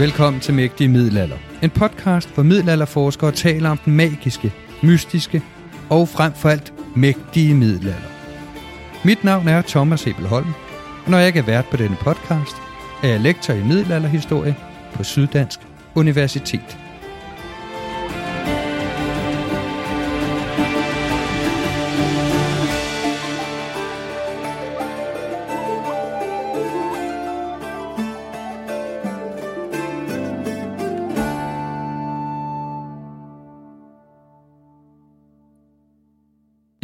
[0.00, 1.36] Velkommen til Mægtige Middelalder.
[1.62, 5.42] En podcast, hvor middelalderforskere taler om den magiske, mystiske
[5.90, 8.08] og frem for alt mægtige middelalder.
[9.04, 10.52] Mit navn er Thomas Ebelholm,
[11.04, 12.56] og når jeg ikke er vært på denne podcast,
[13.02, 14.56] er jeg lektor i middelalderhistorie
[14.94, 15.60] på Syddansk
[15.94, 16.78] Universitet.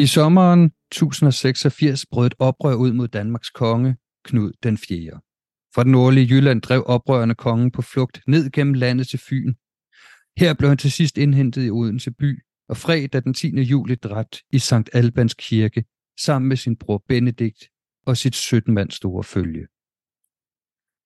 [0.06, 5.10] I sommeren 1086 brød et oprør ud mod Danmarks konge, Knud den 4.
[5.74, 9.54] Fra den nordlige Jylland drev oprørende kongen på flugt ned gennem landet til Fyn.
[10.36, 13.60] Her blev han til sidst indhentet i Odense by, og fredag den 10.
[13.60, 15.84] juli dræbt i Sankt Albans kirke,
[16.20, 17.68] sammen med sin bror Benedikt
[18.06, 19.66] og sit 17 mand store følge.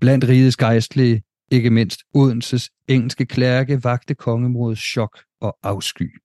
[0.00, 6.20] Blandt rigets gejstlige, ikke mindst Odenses engelske klærke, vagte kongemodets chok og afsky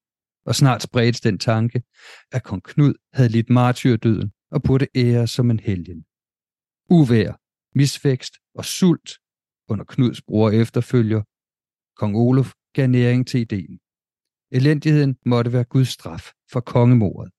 [0.46, 1.84] og snart spredtes den tanke,
[2.32, 6.06] at kong Knud havde lidt martyrdøden og burde ære som en helgen.
[6.90, 7.40] Uvær,
[7.78, 9.12] misvækst og sult
[9.68, 11.22] under Knuds bror efterfølger,
[11.98, 13.80] kong Olof gav næring til ideen.
[14.52, 17.32] Elendigheden måtte være Guds straf for kongemordet.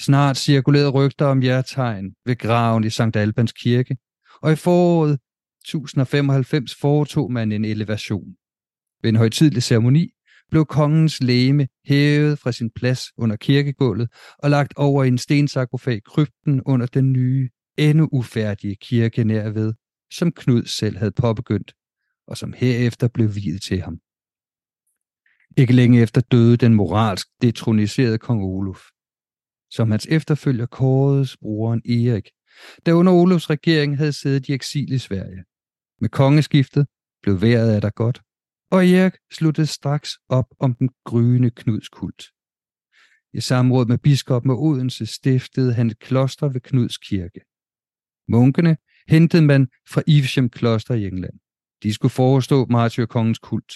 [0.00, 3.16] Snart cirkulerede rygter om jertegn ved graven i St.
[3.16, 3.96] Albans kirke,
[4.42, 8.36] og i foråret 1095 foretog man en elevation.
[9.02, 10.10] Ved en højtidlig ceremoni
[10.50, 16.02] blev kongens læme hævet fra sin plads under kirkegulvet og lagt over i en stensarkofag
[16.02, 19.74] krypten under den nye, endnu ufærdige kirke nærved,
[20.12, 21.74] som Knud selv havde påbegyndt,
[22.26, 23.98] og som herefter blev videt til ham.
[25.56, 28.80] Ikke længe efter døde den moralsk detroniserede kong Oluf.
[29.70, 32.28] Som hans efterfølger kåredes broren Erik,
[32.86, 35.44] der under Olofs regering havde siddet i eksil i Sverige.
[36.00, 36.86] Med kongeskiftet
[37.22, 38.22] blev vejret af der godt,
[38.74, 42.24] og Erik sluttede straks op om den gryende Knuds kult.
[43.32, 47.40] I samråd med biskoppen af Odense stiftede han et kloster ved Knuds kirke.
[48.28, 48.76] Munkene
[49.08, 51.38] hentede man fra Iveshem kloster i England.
[51.82, 53.72] De skulle forestå martyrkongens kult.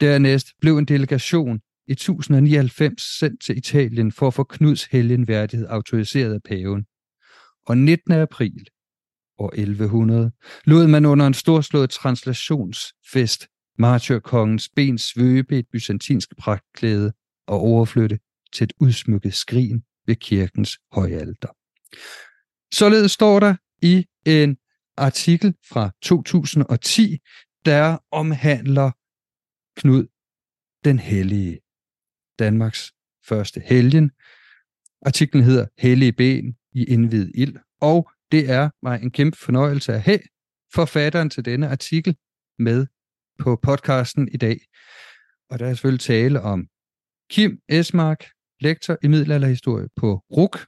[0.00, 6.34] Dernæst blev en delegation i 1099 sendt til Italien for at få Knuds helgenværdighed autoriseret
[6.34, 6.86] af paven.
[7.66, 8.12] Og 19.
[8.12, 8.68] april
[9.38, 10.30] år 1100
[10.64, 13.48] lod man under en storslået translationsfest
[13.78, 17.12] martyrkongens ben svøbe et byzantinsk pragtklæde
[17.46, 18.18] og overflytte
[18.52, 21.48] til et udsmykket skrin ved kirkens højalter.
[22.74, 24.56] Således står der i en
[24.96, 27.18] artikel fra 2010,
[27.64, 28.90] der omhandler
[29.80, 30.06] Knud
[30.84, 31.60] den Hellige,
[32.38, 32.92] Danmarks
[33.28, 34.10] første helgen.
[35.06, 40.02] Artiklen hedder Hellige ben i indvid ild, og det er mig en kæmpe fornøjelse at
[40.02, 40.20] have
[40.74, 42.16] forfatteren til denne artikel
[42.58, 42.86] med
[43.38, 44.60] på podcasten i dag.
[45.50, 46.66] Og der er selvfølgelig tale om
[47.30, 48.24] Kim Esmark,
[48.60, 50.66] lektor i middelalderhistorie på RUK.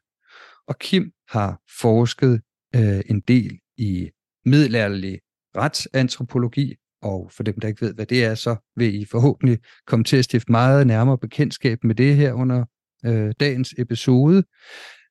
[0.66, 2.42] Og Kim har forsket
[2.76, 4.10] øh, en del i
[4.44, 5.20] middelalderlig
[5.56, 10.04] retsantropologi, og for dem, der ikke ved, hvad det er, så vil I forhåbentlig komme
[10.04, 12.64] til at stifte meget nærmere bekendtskab med det her under
[13.06, 14.44] øh, dagens episode.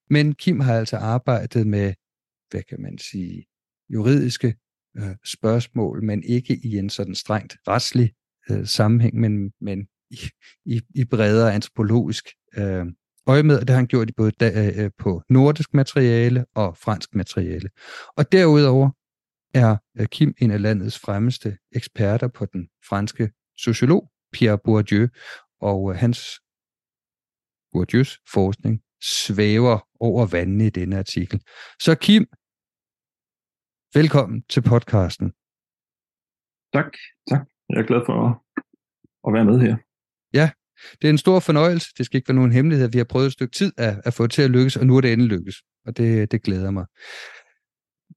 [0.10, 1.94] Men Kim har altså arbejdet med,
[2.50, 3.46] hvad kan man sige,
[3.90, 4.56] juridiske
[5.00, 8.12] øh, spørgsmål, men ikke i en sådan strengt retslig
[8.50, 10.20] øh, sammenhæng, men, men i,
[10.66, 12.86] i, i bredere antropologisk øh,
[13.28, 16.46] øje med, og det har han gjort i både da, øh, øh, på nordisk materiale
[16.56, 17.70] og fransk materiale.
[18.18, 18.90] Og derudover
[19.54, 25.08] er øh, Kim en af landets fremmeste eksperter på den franske sociolog Pierre Bourdieu,
[25.62, 26.40] og øh, hans
[27.72, 31.42] Bourdieus forskning svæver over vandene i denne artikel.
[31.82, 32.26] Så Kim,
[33.94, 35.28] velkommen til podcasten.
[36.74, 36.92] Tak,
[37.30, 37.48] tak.
[37.70, 38.32] Jeg er glad for at,
[39.28, 39.78] at være med her.
[40.34, 40.50] Ja,
[41.02, 41.88] det er en stor fornøjelse.
[41.98, 42.92] Det skal ikke være nogen hemmelighed.
[42.92, 44.98] Vi har prøvet et stykke tid at, at få det til at lykkes, og nu
[44.98, 45.56] er det endelig lykkes.
[45.86, 46.86] Og det, det glæder mig.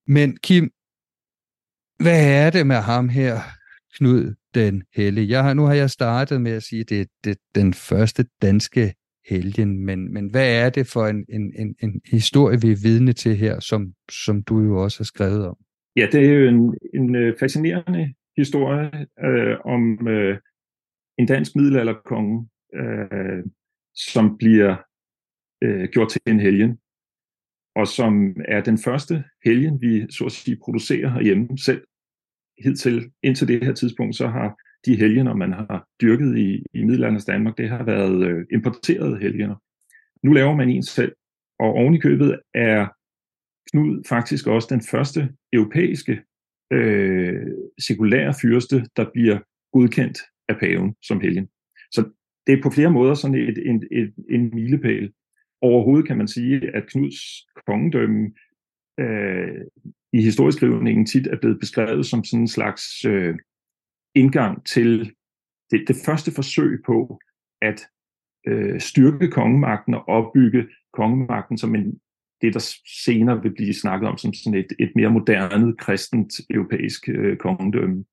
[0.06, 0.70] Men Kim,
[2.02, 3.40] hvad er det med ham her,
[3.94, 5.28] Knud den Hellige?
[5.28, 8.24] Jeg har, nu har jeg startet med at sige, at det er det, den første
[8.42, 8.94] danske
[9.28, 13.12] helgen, men, men hvad er det for en, en, en, en historie, vi er vidne
[13.12, 15.56] til her, som, som du jo også har skrevet om?
[15.96, 20.38] Ja, det er jo en, en øh, fascinerende historie øh, om øh,
[21.19, 23.44] en dansk middelalderkonge, øh,
[23.94, 24.76] som bliver
[25.62, 26.78] øh, gjort til en helgen,
[27.76, 31.84] og som er den første helgen, vi så at sige producerer herhjemme selv.
[32.64, 34.56] Hidtil, indtil det her tidspunkt, så har
[34.87, 39.56] de helgener, man har dyrket i, i middelalderens Danmark, det har været øh, importerede helgener.
[40.23, 41.12] Nu laver man en selv,
[41.58, 42.88] og oven i købet er
[43.70, 46.23] Knud faktisk også den første europæiske
[46.73, 47.46] øh,
[47.79, 49.38] sekulære fyrste, der bliver
[49.73, 50.19] godkendt
[50.49, 51.49] af paven som helgen.
[51.90, 52.11] Så
[52.46, 55.12] det er på flere måder sådan et, en, et, en milepæl.
[55.61, 58.32] Overhovedet kan man sige, at Knuds kongedømme
[59.00, 59.61] øh,
[60.12, 63.34] i historieskrivningen tit er blevet beskrevet som sådan en slags øh,
[64.14, 65.14] indgang til
[65.70, 67.19] det, det første forsøg på
[67.62, 67.81] at
[68.47, 72.00] øh, styrke kongemagten og opbygge kongemagten som en,
[72.41, 72.75] det, der
[73.05, 78.05] senere vil blive snakket om som sådan et, et mere moderne, kristent, europæisk øh, kongedømme.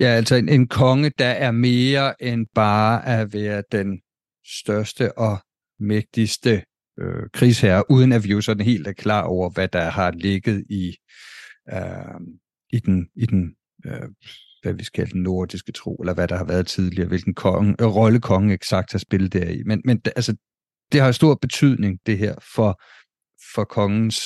[0.00, 4.00] Ja, altså en, en konge, der er mere end bare at være den
[4.44, 5.38] største og
[5.80, 6.62] mægtigste
[6.98, 10.64] øh, krigsherre, uden at vi jo sådan helt er klar over, hvad der har ligget
[10.70, 10.96] i,
[11.72, 12.20] øh,
[12.70, 13.56] i den, i den
[13.86, 14.08] øh,
[14.66, 17.86] hvad vi skal den nordiske tro, eller hvad der har været tidligere, hvilken konge, øh,
[17.86, 19.62] rolle kongen eksakt har spillet deri.
[19.66, 20.36] Men, men altså,
[20.92, 22.70] det har stor betydning, det her, for,
[23.54, 24.18] for kongens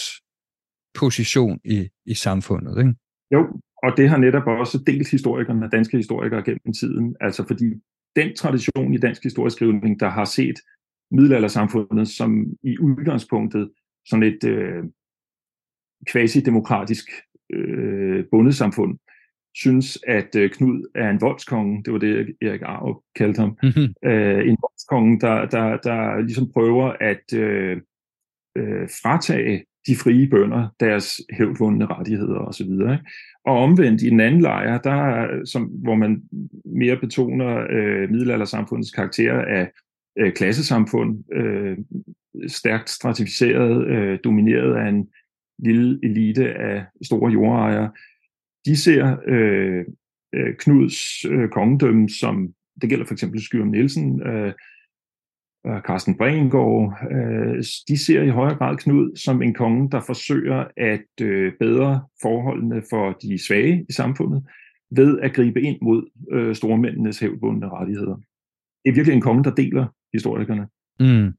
[0.94, 2.78] position i, i samfundet.
[2.78, 2.94] Ikke?
[3.34, 3.40] Jo,
[3.82, 7.16] og det har netop også delt historikerne, danske historikere gennem tiden.
[7.20, 7.68] Altså fordi
[8.16, 10.58] den tradition i dansk historieskrivning, der har set
[11.10, 12.30] middelaldersamfundet som
[12.62, 13.70] i udgangspunktet
[14.06, 14.84] sådan et øh,
[16.10, 17.06] quasi-demokratisk
[17.52, 18.98] øh, bundesamfund,
[19.54, 21.82] synes, at øh, Knud er en voldskonge.
[21.84, 23.58] Det var det, Erik Arv kaldte ham.
[23.62, 23.94] Mm-hmm.
[24.10, 27.76] Øh, en voldskonge, der, der, der ligesom prøver at øh,
[28.56, 32.70] øh, fratage de frie bønder deres hævdvundne rettigheder osv.
[33.44, 36.22] Og omvendt i den anden lejr, der, som, hvor man
[36.64, 39.70] mere betoner øh, middelaldersamfundets karakter af
[40.18, 41.78] øh, klassesamfund, øh,
[42.48, 45.08] stærkt stratificeret, øh, domineret af en
[45.58, 47.90] lille elite af store jordejere,
[48.66, 49.84] de ser øh,
[50.34, 52.48] øh, Knuds øh, kongedømme som,
[52.80, 54.52] det gælder for eksempel Skyrum Nielsen, øh,
[55.64, 60.64] og Carsten Brengård, øh, de ser i højere grad Knud som en konge, der forsøger
[60.76, 64.46] at øh, bedre forholdene for de svage i samfundet
[64.90, 68.16] ved at gribe ind mod øh, stormændenes hævdbundne rettigheder.
[68.84, 70.68] Det er virkelig en konge, der deler historikerne.
[71.00, 71.32] Mm.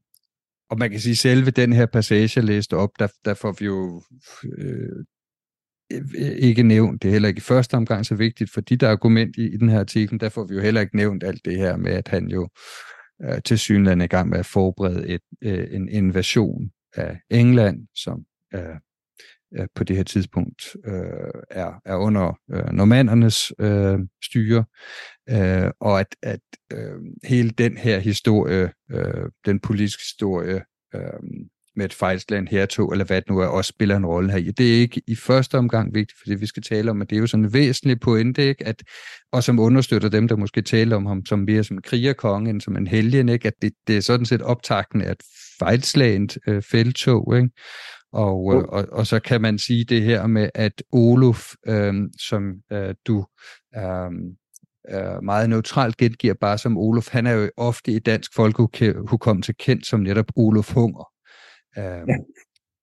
[0.70, 3.64] Og man kan sige, selve den her passage, jeg læste op, der, der får vi
[3.66, 4.02] jo
[4.58, 5.04] øh,
[5.92, 9.36] Øh, ikke nævnt, det er heller ikke i første omgang så vigtigt for dit argument
[9.36, 11.76] i, i den her artikel, der får vi jo heller ikke nævnt alt det her
[11.76, 12.48] med, at han jo
[13.24, 17.86] øh, til synligheden er i gang med at forberede et, øh, en invasion af England,
[17.94, 18.76] som øh,
[19.54, 24.64] øh, på det her tidspunkt øh, er, er under øh, normandernes øh, styre,
[25.30, 26.40] øh, og at, at
[26.72, 30.62] øh, hele den her historie, øh, den politiske historie,
[30.94, 31.20] øh,
[31.76, 34.52] med et fejlslagen hertog, eller hvad det nu er, også spiller en rolle her.
[34.52, 37.20] Det er ikke i første omgang vigtigt, fordi vi skal tale om, at det er
[37.20, 38.66] jo sådan en væsentlig pointe, ikke?
[38.66, 38.82] At,
[39.32, 42.60] og som understøtter dem, der måske taler om ham som mere som en krigerkonge, end
[42.60, 43.48] som en helgen, ikke?
[43.48, 45.22] at det, det er sådan set optakten af et
[45.58, 47.50] fejlslagent øh, feltog, ikke?
[48.12, 52.52] Og, øh, og, og så kan man sige det her med, at Olof, øh, som
[52.72, 53.26] øh, du
[53.76, 54.10] øh,
[54.90, 59.86] øh, meget neutralt gengiver bare som Olof, han er jo ofte i dansk folkehukommelse kendt
[59.86, 61.11] som netop Olof Hunger.
[61.78, 62.16] Øh, ja.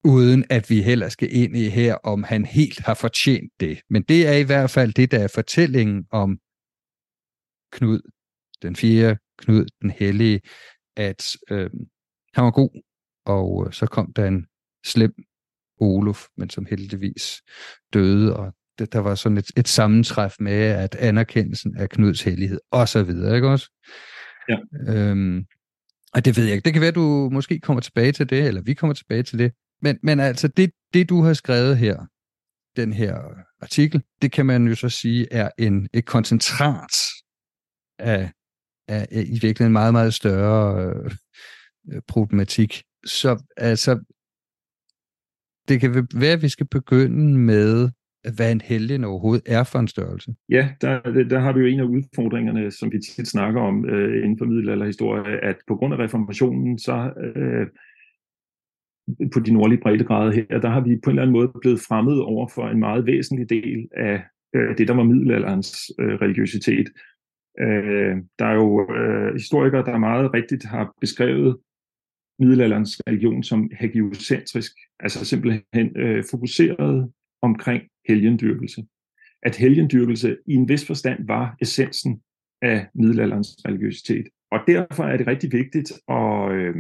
[0.04, 3.82] Uden at vi heller skal ind i her, om han helt har fortjent det.
[3.90, 6.40] Men det er i hvert fald det, der er fortællingen om
[7.72, 8.12] Knud,
[8.62, 10.42] den fjerde Knud, den hellige,
[10.96, 11.70] at øh,
[12.34, 12.82] han var god,
[13.26, 14.46] og øh, så kom der en
[14.86, 15.14] slem
[15.80, 17.42] Olof, men som heldigvis
[17.94, 22.60] døde, og det, der var sådan et, et sammentræf med, at anerkendelsen af Knuds hellighed,
[22.72, 23.70] og så videre, ikke også?
[24.50, 24.58] Ja.
[24.88, 25.46] Øhm,
[26.14, 26.66] og det ved jeg ikke.
[26.66, 29.54] Det kan være, du måske kommer tilbage til det, eller vi kommer tilbage til det.
[29.82, 32.06] Men, men altså, det, det du har skrevet her,
[32.76, 33.20] den her
[33.62, 36.96] artikel, det kan man jo så sige er en, et koncentrat
[38.00, 38.32] af,
[38.88, 41.12] af, af i virkeligheden meget, meget større øh,
[41.92, 42.84] øh problematik.
[43.06, 44.00] Så altså,
[45.68, 47.90] det kan være, at vi skal begynde med,
[48.36, 50.36] hvad en helgen overhovedet er for en størrelse.
[50.50, 54.24] Ja, der, der har vi jo en af udfordringerne, som vi tit snakker om øh,
[54.24, 57.68] inden for middelalderhistorie, at på grund af reformationen, så øh,
[59.34, 62.18] på de nordlige breddegrader her, der har vi på en eller anden måde blevet fremmed
[62.18, 64.24] over for en meget væsentlig del af
[64.56, 66.88] øh, det, der var middelalderens øh, religiøsitet.
[67.60, 71.58] Øh, der er jo øh, historikere, der meget rigtigt har beskrevet
[72.40, 77.12] middelalderens religion som hagiocentrisk, altså simpelthen øh, fokuseret
[77.42, 78.82] omkring helgendyrkelse.
[79.44, 82.22] At helgendyrkelse i en vis forstand var essensen
[82.62, 84.26] af middelalderens religiøsitet.
[84.52, 86.76] Og derfor er det rigtig vigtigt at, øh,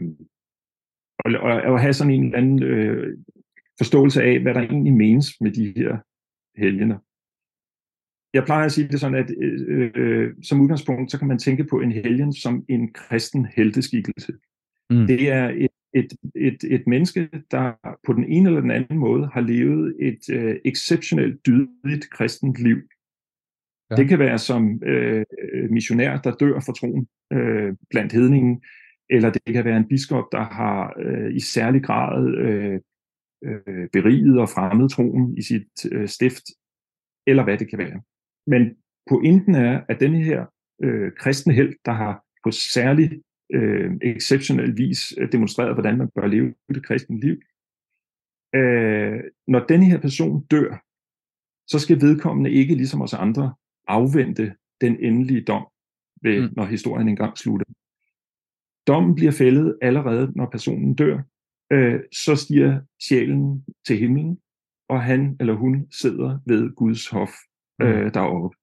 [1.25, 1.35] at,
[1.73, 3.17] at have sådan en eller anden øh,
[3.77, 5.97] forståelse af, hvad der egentlig menes med de her
[6.61, 6.97] helgener.
[8.33, 11.63] Jeg plejer at sige det sådan, at øh, øh, som udgangspunkt, så kan man tænke
[11.63, 14.33] på en helgen som en kristen helteskikkelse.
[14.89, 15.07] Mm.
[15.07, 19.29] Det er et, et, et, et menneske, der på den ene eller den anden måde
[19.33, 22.77] har levet et øh, exceptionelt dydigt kristent liv.
[23.91, 23.95] Ja.
[23.95, 25.25] Det kan være som øh,
[25.69, 28.63] missionær, der dør for troen øh, blandt hedningen,
[29.09, 32.79] eller det kan være en biskop, der har øh, i særlig grad øh,
[33.43, 36.43] øh, beriget og fremmet troen i sit øh, stift,
[37.27, 38.01] eller hvad det kan være.
[38.47, 38.75] Men
[39.09, 40.45] pointen er, at denne her
[40.83, 43.21] øh, kristne held, der har på særlig
[43.53, 47.37] øh, exceptionel vis øh, demonstreret, hvordan man bør leve det kristne liv.
[48.55, 50.83] Øh, når denne her person dør,
[51.67, 53.53] så skal vedkommende ikke ligesom os andre
[53.87, 55.67] afvente den endelige dom,
[56.21, 56.53] ved, mm.
[56.55, 57.65] når historien engang slutter.
[58.87, 61.21] Dommen bliver fældet allerede, når personen dør.
[61.71, 64.39] Øh, så stiger sjælen til himlen,
[64.89, 67.31] og han eller hun sidder ved Guds hof
[67.79, 67.85] mm.
[67.85, 68.57] øh, deroppe.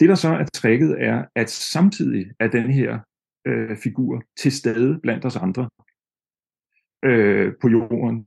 [0.00, 2.98] Det, der så er trækket, er, at samtidig er den her
[3.46, 5.70] øh, figur til stede blandt os andre
[7.04, 8.26] øh, på jorden,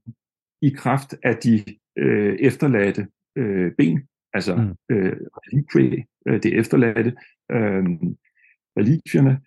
[0.61, 1.63] i kraft af de
[1.97, 4.95] øh, efterladte øh, ben, altså mm.
[4.95, 7.15] øh, relikvie, øh, det efterladte
[7.51, 7.83] øh,
[8.77, 9.41] relikvierne.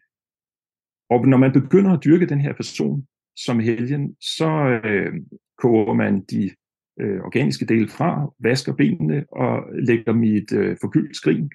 [1.11, 3.07] Og når man begynder at dyrke den her person
[3.37, 5.15] som helgen, så øh,
[5.59, 6.51] koger man de
[7.01, 11.51] øh, organiske dele fra, vasker benene og lægger dem i et øh, forgyldt skrin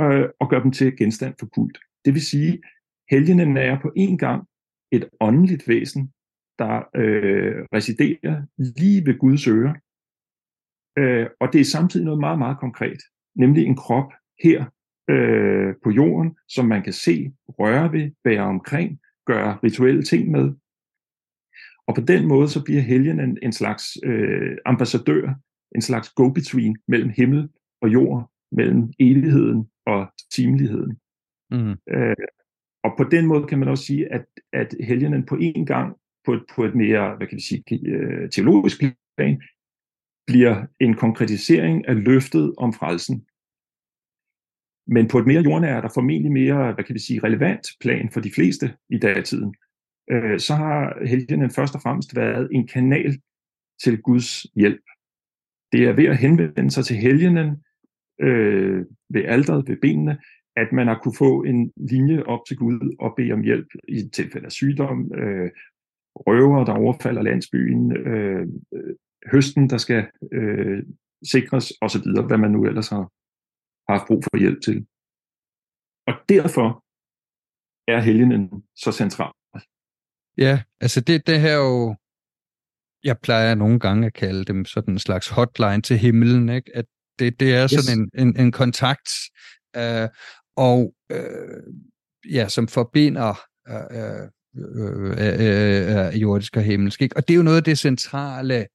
[0.00, 1.78] øh, og gør dem til genstand for kult.
[2.04, 2.62] Det vil sige,
[3.10, 4.48] helgenen er på en gang
[4.92, 6.12] et åndeligt væsen,
[6.58, 9.74] der øh, residerer lige ved Guds øre.
[10.98, 13.00] Øh, og det er samtidig noget meget, meget konkret,
[13.36, 14.12] nemlig en krop
[14.42, 14.64] her
[15.10, 20.54] øh, på jorden, som man kan se, røre ved, bære omkring, gøre rituelle ting med.
[21.86, 25.34] Og på den måde så bliver helgen en, en slags øh, ambassadør,
[25.74, 27.48] en slags go-between mellem himmel
[27.82, 30.98] og jord, mellem evigheden og timeligheden.
[31.50, 31.76] Mm.
[31.90, 32.16] Øh,
[32.84, 36.32] og på den måde kan man også sige, at, at helgenen på en gang, på
[36.32, 38.78] et, på et mere, hvad kan vi sige, øh, teologisk
[39.16, 39.42] plan,
[40.26, 43.26] bliver en konkretisering af løftet om frelsen.
[44.86, 48.20] Men på et mere jordnært og formentlig mere, hvad kan vi sige, relevant plan for
[48.20, 49.54] de fleste i dagtiden,
[50.10, 53.20] øh, så har helgenen først og fremmest været en kanal
[53.82, 54.84] til Guds hjælp.
[55.72, 57.64] Det er ved at henvende sig til helgenen
[58.20, 60.18] øh, ved alderet, ved benene,
[60.62, 64.08] at man har kunne få en linje op til Gud og bede om hjælp i
[64.12, 65.50] tilfælde af sygdom, øh,
[66.16, 68.94] røver, der overfalder landsbyen, øh, øh,
[69.32, 70.82] høsten, der skal øh,
[71.32, 73.04] sikres osv., hvad man nu ellers har,
[73.88, 74.86] har haft brug for hjælp til.
[76.06, 76.84] Og derfor
[77.90, 79.32] er helgenen så central.
[80.38, 81.96] Ja, altså det, det her jo,
[83.04, 86.76] jeg plejer nogle gange at kalde dem sådan en slags hotline til himlen, ikke?
[86.76, 86.84] at
[87.18, 88.10] det, det er sådan yes.
[88.14, 89.10] en, en, en kontakt,
[89.76, 90.08] øh,
[90.58, 91.62] og øh,
[92.32, 97.02] ja, som forbinder øh, øh, øh, øh, jordisk og himmelsk.
[97.02, 97.16] Ikke?
[97.16, 98.66] Og det er jo noget af det centrale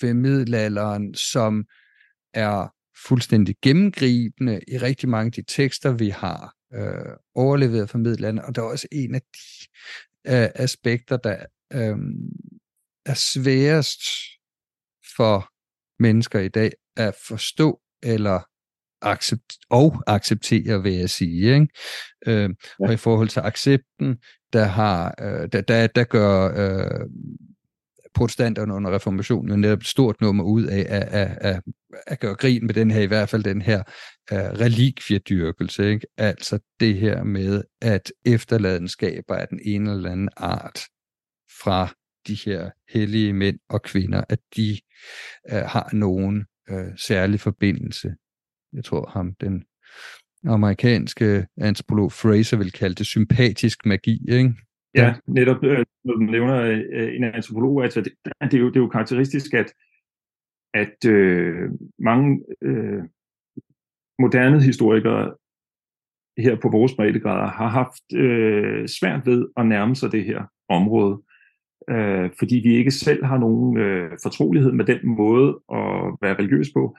[0.00, 1.64] ved middelalderen, som
[2.34, 2.68] er
[3.06, 8.48] fuldstændig gennemgribende i rigtig mange af de tekster, vi har øh, overleveret fra middelalderen.
[8.48, 9.68] Og der er også en af de
[10.26, 11.96] øh, aspekter, der øh,
[13.06, 14.00] er sværest
[15.16, 15.48] for
[16.02, 18.53] mennesker i dag at forstå eller
[19.04, 21.54] accept, og acceptere, vil jeg sige.
[21.54, 21.68] Ikke?
[22.26, 22.86] Øh, ja.
[22.86, 24.16] Og i forhold til accepten,
[24.52, 27.06] der, har, øh, der, der, der gør øh,
[28.14, 31.62] protestanterne under reformationen netop et stort nummer ud af at, at, at,
[32.06, 33.82] at gøre grin med den her, i hvert fald den her
[34.32, 35.90] uh, relikviedyrkelse.
[35.90, 36.06] Ikke?
[36.16, 40.80] Altså det her med, at efterladenskaber af den ene eller anden art
[41.62, 41.94] fra
[42.26, 44.78] de her hellige mænd og kvinder, at de
[45.52, 48.14] øh, har nogen øh, særlig forbindelse.
[48.74, 49.64] Jeg tror ham, den
[50.46, 54.54] amerikanske antropolog Fraser vil kalde det sympatisk magi, ikke?
[54.94, 56.62] Ja, netop øh, når du nævner
[56.92, 59.72] øh, en antropolog, altså det, det, er jo, det er jo karakteristisk, at,
[60.74, 63.02] at øh, mange øh,
[64.18, 65.34] moderne historikere
[66.38, 71.22] her på vores breddegrader har haft øh, svært ved at nærme sig det her område,
[71.90, 76.68] øh, fordi vi ikke selv har nogen øh, fortrolighed med den måde at være religiøs
[76.76, 76.96] på.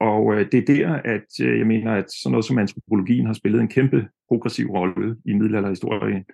[0.00, 3.32] Og øh, det er der, at øh, jeg mener, at sådan noget som antropologien har
[3.32, 6.24] spillet en kæmpe progressiv rolle i middelalderhistorien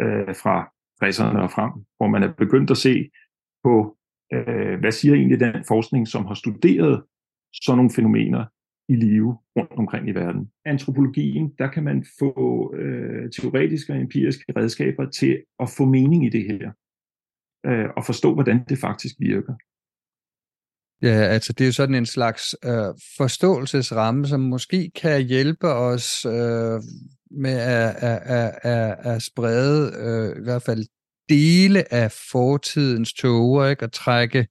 [0.00, 0.72] øh, fra
[1.04, 3.10] 60'erne og frem, hvor man er begyndt at se
[3.64, 3.96] på,
[4.32, 7.02] øh, hvad siger egentlig den forskning, som har studeret
[7.52, 8.44] sådan nogle fænomener
[8.88, 10.50] i live rundt omkring i verden.
[10.64, 16.28] Antropologien, der kan man få øh, teoretiske og empiriske redskaber til at få mening i
[16.28, 16.72] det her,
[17.66, 19.54] øh, og forstå, hvordan det faktisk virker.
[21.02, 26.26] Ja, altså det er jo sådan en slags øh, forståelsesramme, som måske kan hjælpe os
[26.26, 26.80] øh,
[27.30, 30.86] med at, at, at, at, at sprede øh, i hvert fald
[31.28, 33.84] dele af fortidens tåger, ikke?
[33.84, 34.46] og trække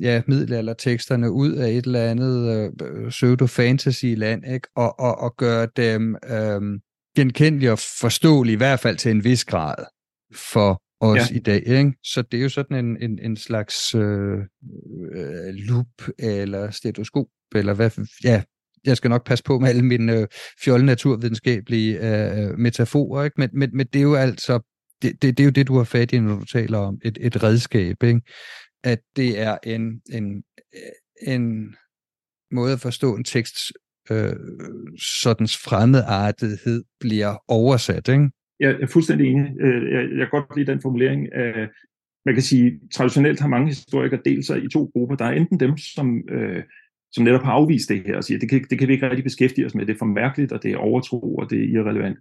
[0.00, 4.68] ja, middelalderteksterne ud af et eller andet øh, pseudo-fantasy-land, ikke?
[4.76, 6.60] Og, og, og gøre dem øh,
[7.16, 9.84] genkendelige og forståelige, i hvert fald til en vis grad,
[10.34, 11.36] for os ja.
[11.36, 11.62] i dag.
[11.66, 11.92] Ikke?
[12.04, 14.38] Så det er jo sådan en, en, en slags øh,
[15.14, 15.86] øh, loop
[16.18, 17.90] eller stetoskop, eller hvad,
[18.24, 18.42] ja,
[18.84, 20.26] jeg skal nok passe på med alle mine øh,
[20.64, 23.34] fjolle naturvidenskabelige øh, metaforer, ikke?
[23.38, 24.60] Men, men, men det er jo altså,
[25.02, 27.18] det, det, det er jo det, du har fat i, når du taler om et,
[27.20, 28.20] et redskab, ikke?
[28.84, 30.42] at det er en, en,
[31.26, 31.74] en
[32.52, 33.56] måde at forstå en tekst,
[34.10, 34.36] øh,
[35.22, 38.30] sådan fremmedartethed bliver oversat, ikke?
[38.60, 39.60] Jeg er fuldstændig enig.
[39.60, 41.28] Øh, jeg, jeg kan godt lide den formulering.
[42.26, 45.16] Man kan sige, traditionelt har mange historikere delt sig i to grupper.
[45.16, 46.62] Der er enten dem, som, øh,
[47.12, 49.24] som netop har afvist det her og siger, det kan, det kan vi ikke rigtig
[49.24, 52.18] beskæftige os med, det er for mærkeligt, og det er overtro, og det er irrelevant.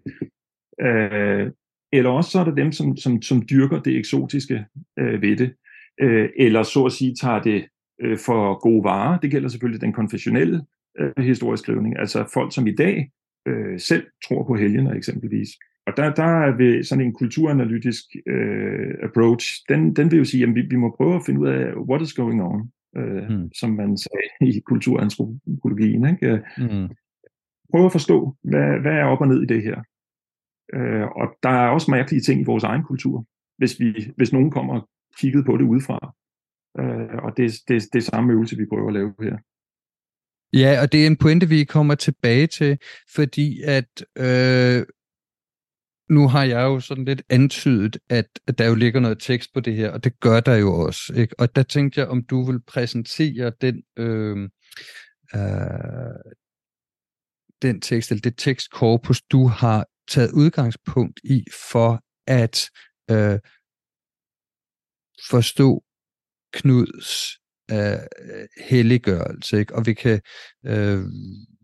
[0.81, 1.51] Øh,
[1.93, 4.65] eller også så er der dem, som, som, som dyrker det eksotiske
[4.99, 5.53] øh, ved det,
[6.01, 7.65] øh, eller så at sige tager det
[8.01, 9.19] øh, for gode varer.
[9.19, 10.61] Det gælder selvfølgelig den konfessionelle
[10.99, 13.11] øh, historieskrivning, altså folk, som i dag
[13.47, 15.49] øh, selv tror på helgener eksempelvis.
[15.87, 20.43] Og der, der er ved sådan en kulturanalytisk øh, approach, den, den vil jo sige,
[20.43, 23.53] at vi, vi må prøve at finde ud af, what is going on, øh, mm.
[23.53, 26.07] som man sagde i kulturantropologien.
[26.07, 26.41] Ikke?
[26.57, 26.89] Mm.
[27.71, 29.81] Prøve at forstå, hvad, hvad er op og ned i det her.
[30.73, 33.25] Øh, og der er også mærkelige ting i vores egen kultur,
[33.57, 36.13] hvis, vi, hvis nogen kommer og kigget på det udefra.
[36.79, 39.37] Øh, og det, det, det er samme øvelse, vi prøver at lave her.
[40.53, 42.77] Ja, og det er en pointe, vi kommer tilbage til,
[43.15, 44.85] fordi at øh,
[46.09, 49.75] nu har jeg jo sådan lidt antydet, at, der jo ligger noget tekst på det
[49.75, 51.13] her, og det gør der jo også.
[51.15, 51.35] Ikke?
[51.39, 54.49] Og der tænkte jeg, om du vil præsentere den, øh,
[55.35, 56.33] øh,
[57.61, 62.69] den tekst, eller det tekstkorpus, du har taget udgangspunkt i for at
[63.11, 63.39] øh,
[65.29, 65.83] forstå
[66.53, 67.39] Knuds
[67.71, 68.07] øh,
[68.69, 69.59] helliggørelse.
[69.59, 69.75] Ikke?
[69.75, 70.21] Og vi kan,
[70.65, 71.03] øh,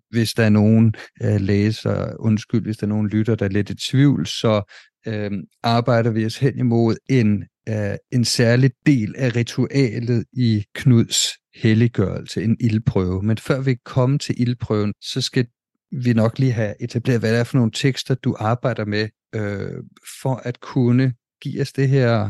[0.10, 0.94] hvis der er nogen
[1.24, 4.74] øh, læser, undskyld, hvis der er nogen lytter, der er lidt i tvivl, så
[5.08, 5.32] øh,
[5.64, 12.44] arbejder vi os hen imod en, øh, en særlig del af ritualet i Knuds helliggørelse,
[12.44, 13.22] en ildprøve.
[13.22, 15.48] Men før vi kommer til ildprøven, så skal
[15.92, 19.84] vi nok lige have etableret, hvad det er for nogle tekster, du arbejder med, øh,
[20.22, 22.30] for at kunne give os det her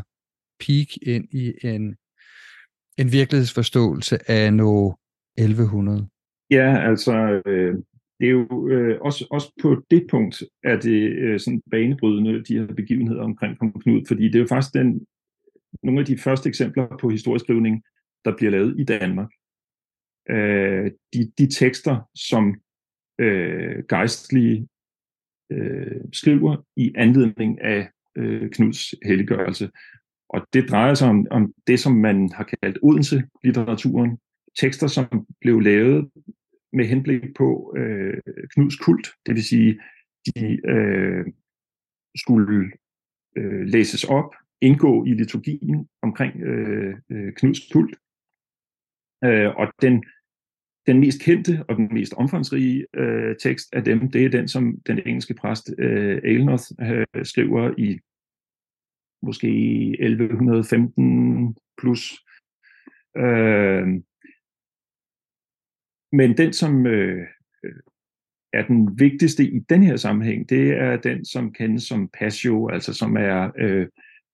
[0.59, 1.95] peak ind i en,
[2.97, 4.93] en virkelighedsforståelse af no
[5.37, 6.07] 1100?
[6.51, 7.75] Ja, altså, øh,
[8.19, 12.59] det er jo øh, også, også på det punkt, er det øh, sådan banebrydende, de
[12.59, 15.07] her begivenheder omkring kong Knud, fordi det er jo faktisk den,
[15.83, 17.83] nogle af de første eksempler på historieskrivning,
[18.25, 19.29] der bliver lavet i Danmark.
[20.29, 22.55] Øh, de, de tekster, som
[23.19, 24.67] øh, gejstlige
[25.51, 29.69] øh, skriver i anledning af øh, Knuds helliggørelse.
[30.29, 34.17] Og det drejer sig om, om det, som man har kaldt Odense-litteraturen.
[34.59, 36.09] Tekster, som blev lavet
[36.73, 38.17] med henblik på øh,
[38.53, 39.79] Knuds kult, det vil sige,
[40.25, 41.25] de øh,
[42.15, 42.71] skulle
[43.37, 47.95] øh, læses op, indgå i liturgien omkring øh, øh, Knuds kult.
[49.23, 50.03] Øh, og den,
[50.87, 54.81] den mest kendte og den mest omfangsrige øh, tekst af dem, det er den, som
[54.87, 57.99] den engelske præst øh, Aylnoth øh, skriver i
[59.21, 59.49] måske
[59.99, 62.25] 1115 plus.
[63.17, 63.87] Øh,
[66.11, 67.27] men den, som øh,
[67.65, 67.73] øh,
[68.53, 72.93] er den vigtigste i den her sammenhæng, det er den, som kendes som Passio, altså
[72.93, 73.87] som er øh,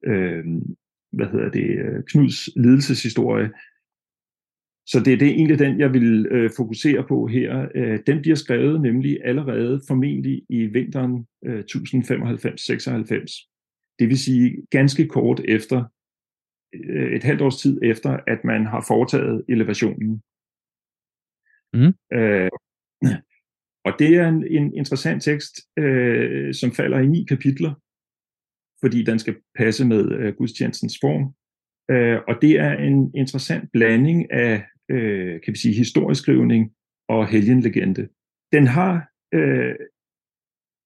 [0.06, 0.46] øh,
[1.12, 3.52] hvad hedder det, øh, Knuds lidelseshistorie.
[4.88, 7.68] Så det, det er egentlig den, jeg vil øh, fokusere på her.
[7.76, 13.52] Øh, den bliver skrevet nemlig allerede formentlig i vinteren øh, 1095-96.
[14.00, 15.84] Det vil sige ganske kort efter,
[16.74, 20.22] øh, et halvt års tid efter, at man har foretaget elevationen.
[21.76, 22.18] Mm.
[22.18, 22.50] Øh,
[23.86, 27.74] og det er en, en interessant tekst, øh, som falder i ni kapitler,
[28.82, 31.24] fordi den skal passe med øh, gudstjenestens form.
[31.92, 36.72] Øh, og det er en interessant blanding af, øh, kan vi sige, historieskrivning
[37.10, 38.08] og helgenlegende.
[38.52, 39.76] Den har øh,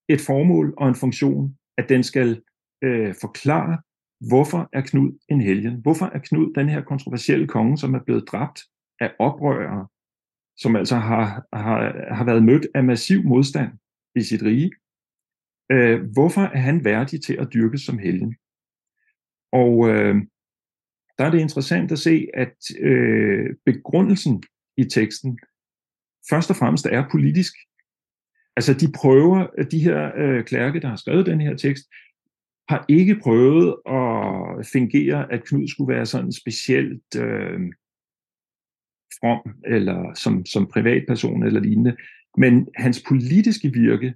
[0.10, 2.42] et formål og en funktion, at den skal
[2.84, 3.82] øh, forklare,
[4.30, 5.82] hvorfor er Knud en helgen?
[5.82, 8.60] Hvorfor er Knud den her kontroversielle konge, som er blevet dræbt
[9.00, 9.88] af oprørere,
[10.62, 13.72] som altså har, har, har været mødt af massiv modstand
[14.16, 14.72] i sit rige?
[15.72, 18.36] Øh, hvorfor er han værdig til at dyrkes som helgen?
[19.52, 20.16] Og øh,
[21.18, 24.44] der er det interessant at se, at øh, begrundelsen
[24.78, 25.40] i teksten
[26.30, 27.54] først og fremmest er politisk.
[28.56, 31.86] Altså de prøver, de her øh, klærke, der har skrevet den her tekst,
[32.70, 37.60] har ikke prøvet at fingere, at Knud skulle være sådan specielt øh,
[39.20, 41.96] from, eller som, som privatperson eller lignende.
[42.38, 44.14] Men hans politiske virke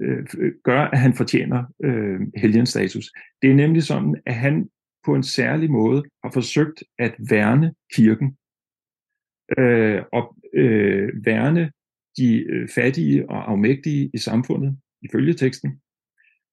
[0.00, 3.12] øh, øh gør, at han fortjener øh, helgenstatus.
[3.42, 4.70] Det er nemlig sådan, at han
[5.04, 8.36] på en særlig måde har forsøgt at værne kirken
[9.58, 11.72] øh, og øh, værne
[12.16, 15.80] de øh, fattige og afmægtige i samfundet, ifølge teksten.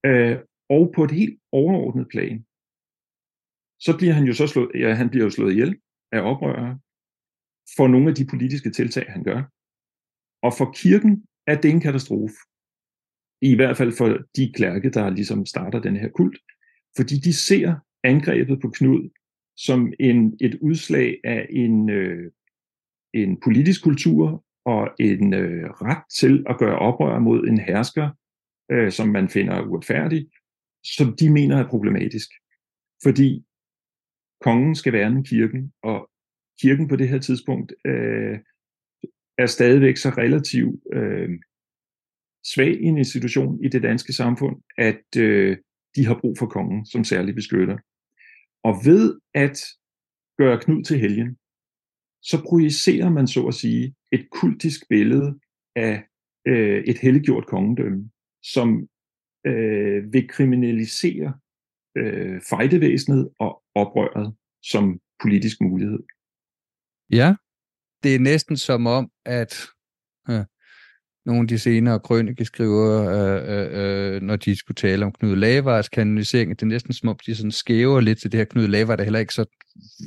[0.06, 0.38] Øh,
[0.70, 2.46] og på et helt overordnet plan,
[3.80, 5.80] så bliver han jo så slået, ja, han bliver jo slået ihjel
[6.12, 6.80] af oprørere
[7.78, 9.42] for nogle af de politiske tiltag, han gør.
[10.46, 12.36] Og for kirken er det en katastrofe.
[13.42, 16.40] I hvert fald for de klærke, der ligesom starter den her kult.
[16.98, 19.10] Fordi de ser angrebet på Knud
[19.58, 22.32] som en, et udslag af en, øh,
[23.14, 28.10] en politisk kultur og en øh, ret til at gøre oprør mod en hersker,
[28.72, 30.30] øh, som man finder uretfærdig,
[30.84, 32.30] som de mener er problematisk.
[33.04, 33.46] Fordi
[34.42, 36.10] kongen skal værne kirken, og
[36.62, 38.40] kirken på det her tidspunkt øh,
[39.38, 41.30] er stadigvæk så relativt øh,
[42.54, 45.58] svag en institution i det danske samfund, at øh,
[45.96, 47.78] de har brug for kongen som særlig beskytter.
[48.64, 49.58] Og ved at
[50.38, 51.38] gøre Knud til helgen,
[52.22, 55.40] så projicerer man så at sige et kultisk billede
[55.76, 56.04] af
[56.48, 58.10] øh, et helliggjort kongedømme,
[58.44, 58.88] som
[59.48, 61.34] øh, vil kriminalisere
[61.98, 66.00] øh, fejdevæsenet og oprøret som politisk mulighed.
[67.12, 67.36] Ja,
[68.04, 69.68] det er næsten som om, at
[70.30, 70.46] øh,
[71.26, 75.36] nogle af de senere krønike skriver, øh, øh, øh når de skulle tale om Knud
[75.36, 78.68] Lavars kanonisering, det er næsten som om, de sådan skæver lidt til det her Knud
[78.68, 79.46] Lavar, der heller ikke så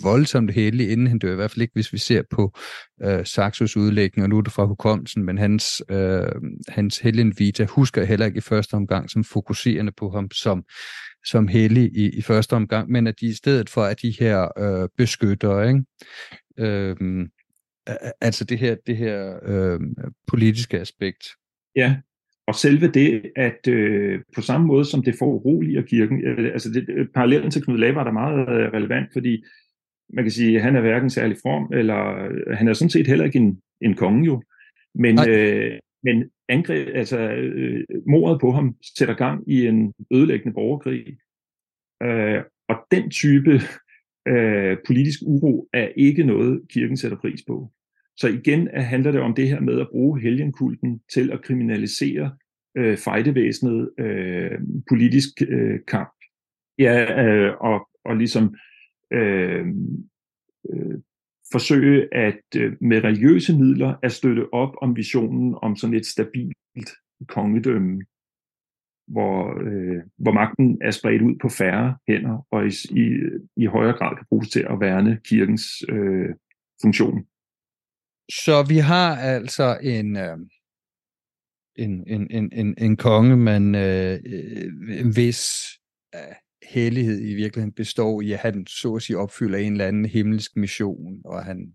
[0.03, 2.53] voldsomt heldig, inden han dør, i hvert fald ikke, hvis vi ser på
[3.03, 6.29] øh, Saxos udlægning, og nu er det fra hukommelsen, men hans, øh,
[6.69, 10.65] hans Helen Vita husker heller ikke i første omgang som fokuserende på ham som,
[11.27, 14.59] som hellig i, i første omgang, men at de i stedet for at de her
[14.59, 15.85] øh, beskyttere, ikke?
[16.59, 17.27] Øh,
[18.21, 19.81] altså det her, det her øh,
[20.27, 21.25] politiske aspekt.
[21.77, 21.97] Ja,
[22.47, 26.71] og selve det, at øh, på samme måde som det får uroliger kirken, øh, altså
[26.71, 29.45] det, øh, parallellen til Knud Lavar er meget øh, relevant, fordi
[30.13, 33.07] man kan sige, at han er hverken særlig from, eller øh, han er sådan set
[33.07, 34.43] heller ikke en, en konge jo,
[34.95, 41.19] men, øh, men angreb, altså øh, mordet på ham sætter gang i en ødelæggende borgerkrig,
[42.03, 43.61] øh, og den type
[44.29, 47.73] øh, politisk uro er ikke noget, kirken sætter pris på.
[48.17, 52.37] Så igen handler det om det her med at bruge helgenkulten til at kriminalisere
[52.77, 54.59] øh, fejdevæsenet øh,
[54.89, 56.15] politisk øh, kamp.
[56.79, 58.55] Ja, øh, og, og ligesom
[59.13, 59.67] øh,
[60.73, 60.99] øh,
[61.53, 66.91] forsøge at øh, med religiøse midler at støtte op om visionen om sådan et stabilt
[67.29, 68.03] kongedømme,
[69.13, 69.37] hvor,
[69.69, 72.73] øh, hvor magten er spredt ud på færre hænder og i,
[73.05, 73.07] i,
[73.57, 76.29] i højere grad kan bruges til at værne kirkens øh,
[76.83, 77.19] funktion.
[78.31, 80.39] Så vi har altså en, øh,
[81.77, 85.41] en, en, en, en, en konge, man øh, øh hvis
[86.15, 86.35] øh,
[86.73, 90.57] hellighed i virkeligheden består i, at han så at sige opfylder en eller anden himmelsk
[90.57, 91.73] mission, og han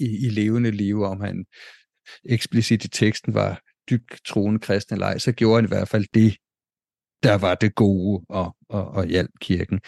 [0.00, 1.44] i, i levende liv, om han
[2.24, 6.04] eksplicit i teksten var dybt troende kristen eller ej, så gjorde han i hvert fald
[6.14, 6.36] det,
[7.22, 9.80] der var det gode og, og, og hjalp kirken.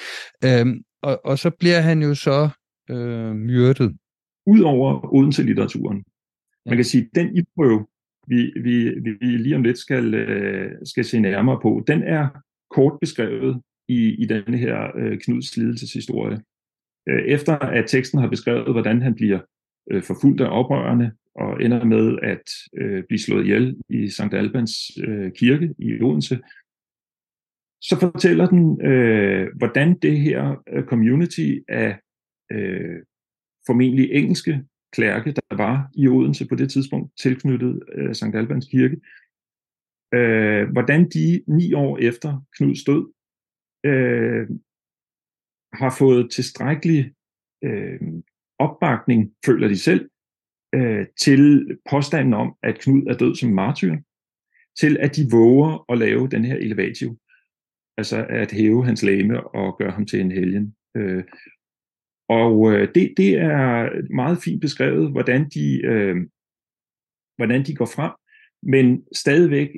[0.45, 2.49] Øhm, og, og så bliver han jo så
[2.91, 3.97] øh, myrdet
[4.47, 6.05] ud over Odense-litteraturen.
[6.67, 7.87] Man kan sige, at den ildprøve,
[8.27, 8.89] vi, vi,
[9.21, 12.29] vi lige om lidt skal, øh, skal se nærmere på, den er
[12.71, 16.41] kort beskrevet i, i denne her øh, Knuds lidelseshistorie.
[17.09, 19.41] Øh, efter at teksten har beskrevet, hvordan han bliver
[19.91, 22.43] øh, forfulgt af oprørerne og ender med at
[22.77, 24.35] øh, blive slået ihjel i St.
[24.35, 24.73] Albans
[25.05, 26.39] øh, kirke i Odense,
[27.81, 31.99] så fortæller den, øh, hvordan det her øh, community af
[32.53, 32.99] øh,
[33.67, 38.35] formentlig engelske klærke, der var i Odense på det tidspunkt, tilknyttet øh, St.
[38.35, 38.97] Albans kirke,
[40.15, 43.13] øh, hvordan de ni år efter Knuds død
[43.85, 44.49] øh,
[45.73, 47.15] har fået tilstrækkelig
[47.65, 48.01] øh,
[48.59, 50.11] opbakning, føler de selv,
[50.75, 53.97] øh, til påstanden om, at Knud er død som martyr,
[54.81, 57.17] til at de våger at lave den her elevatio,
[58.01, 60.75] altså at hæve hans lame og gøre ham til en helgen.
[60.97, 61.25] Øh,
[62.29, 66.17] og øh, det, det er meget fint beskrevet, hvordan de, øh,
[67.37, 68.13] hvordan de går frem,
[68.63, 69.69] men stadigvæk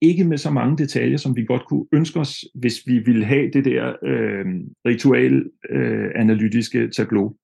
[0.00, 3.50] ikke med så mange detaljer, som vi godt kunne ønske os, hvis vi ville have
[3.50, 4.46] det der øh,
[4.86, 7.36] ritual øh, tableau.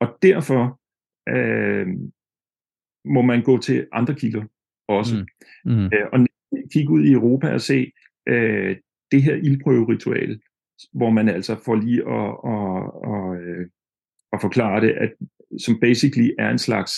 [0.00, 0.80] Og derfor
[1.28, 1.86] øh,
[3.04, 4.44] må man gå til andre kilder
[4.88, 5.26] også.
[5.64, 5.72] Mm.
[5.72, 5.84] Mm.
[5.84, 6.26] Øh, og
[6.72, 7.92] kigge ud i Europa og se
[8.28, 8.76] øh,
[9.14, 10.40] det her ildprøveritual,
[10.92, 12.80] hvor man altså får lige at, at,
[13.12, 13.68] at, at,
[14.32, 15.12] at forklare det, at,
[15.64, 16.92] som basically er en slags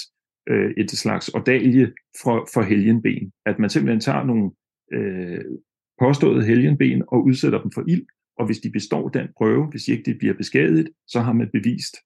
[0.48, 3.32] øh, et slags ordalje for, for helgenben.
[3.46, 4.50] At man simpelthen tager nogle
[4.92, 5.44] øh,
[6.00, 8.06] påståede helgenben og udsætter dem for ild,
[8.38, 11.96] og hvis de består den prøve, hvis ikke de bliver beskadiget, så har man bevist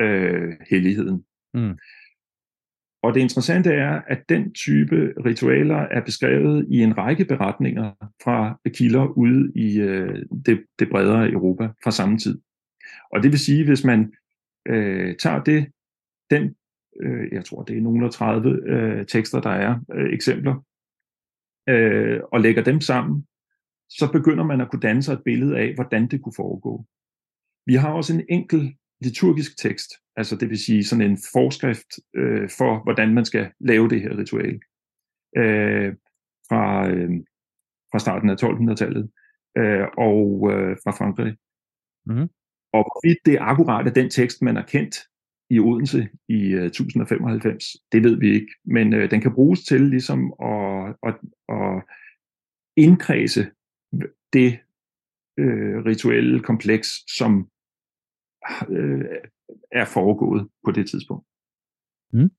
[0.00, 1.24] øh, helligheden.
[1.54, 1.78] Mm.
[3.04, 7.92] Og det interessante er, at den type ritualer er beskrevet i en række beretninger
[8.24, 12.40] fra kilder ude i øh, det, det bredere Europa fra samme tid.
[13.12, 14.12] Og det vil sige, hvis man
[14.68, 15.66] øh, tager det,
[16.30, 16.54] den,
[17.02, 20.64] øh, jeg tror det er nogle af 30 øh, tekster, der er øh, eksempler,
[21.68, 23.26] øh, og lægger dem sammen,
[23.88, 26.84] så begynder man at kunne danne sig et billede af, hvordan det kunne foregå.
[27.66, 32.48] Vi har også en enkel liturgisk tekst, altså det vil sige sådan en forskrift øh,
[32.58, 34.60] for, hvordan man skal lave det her ritual
[35.36, 35.94] øh,
[36.48, 37.10] fra, øh,
[37.92, 39.10] fra starten af 1200-tallet
[39.58, 41.36] øh, og øh, fra Frankrig.
[42.06, 42.28] Mm.
[42.72, 44.96] Og hvorvidt det er akkurat af den tekst, man har kendt
[45.50, 49.80] i Odense i øh, 1095, det ved vi ikke, men øh, den kan bruges til
[49.80, 51.14] ligesom at, at,
[51.48, 51.82] at
[52.76, 53.50] indkredse
[54.32, 54.58] det
[55.38, 57.48] øh, rituelle kompleks, som
[58.68, 59.04] øh,
[59.72, 61.26] er foregået på det tidspunkt.
[62.12, 62.30] Mm.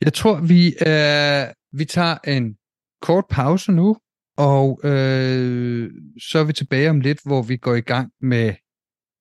[0.00, 2.58] Jeg tror, vi, øh, vi tager en
[3.02, 3.96] kort pause nu,
[4.36, 8.54] og øh, så er vi tilbage om lidt, hvor vi går i gang med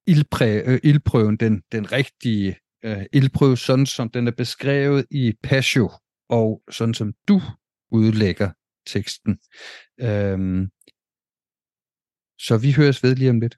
[0.08, 5.90] ildpræ, øh, ildprøven, den, den rigtige øh, ildprøve, sådan som den er beskrevet i Pasio,
[6.30, 7.42] og sådan som du
[7.92, 8.52] udlægger
[8.88, 9.40] teksten.
[10.00, 10.68] Øh,
[12.40, 13.58] så vi høres ved lige om lidt.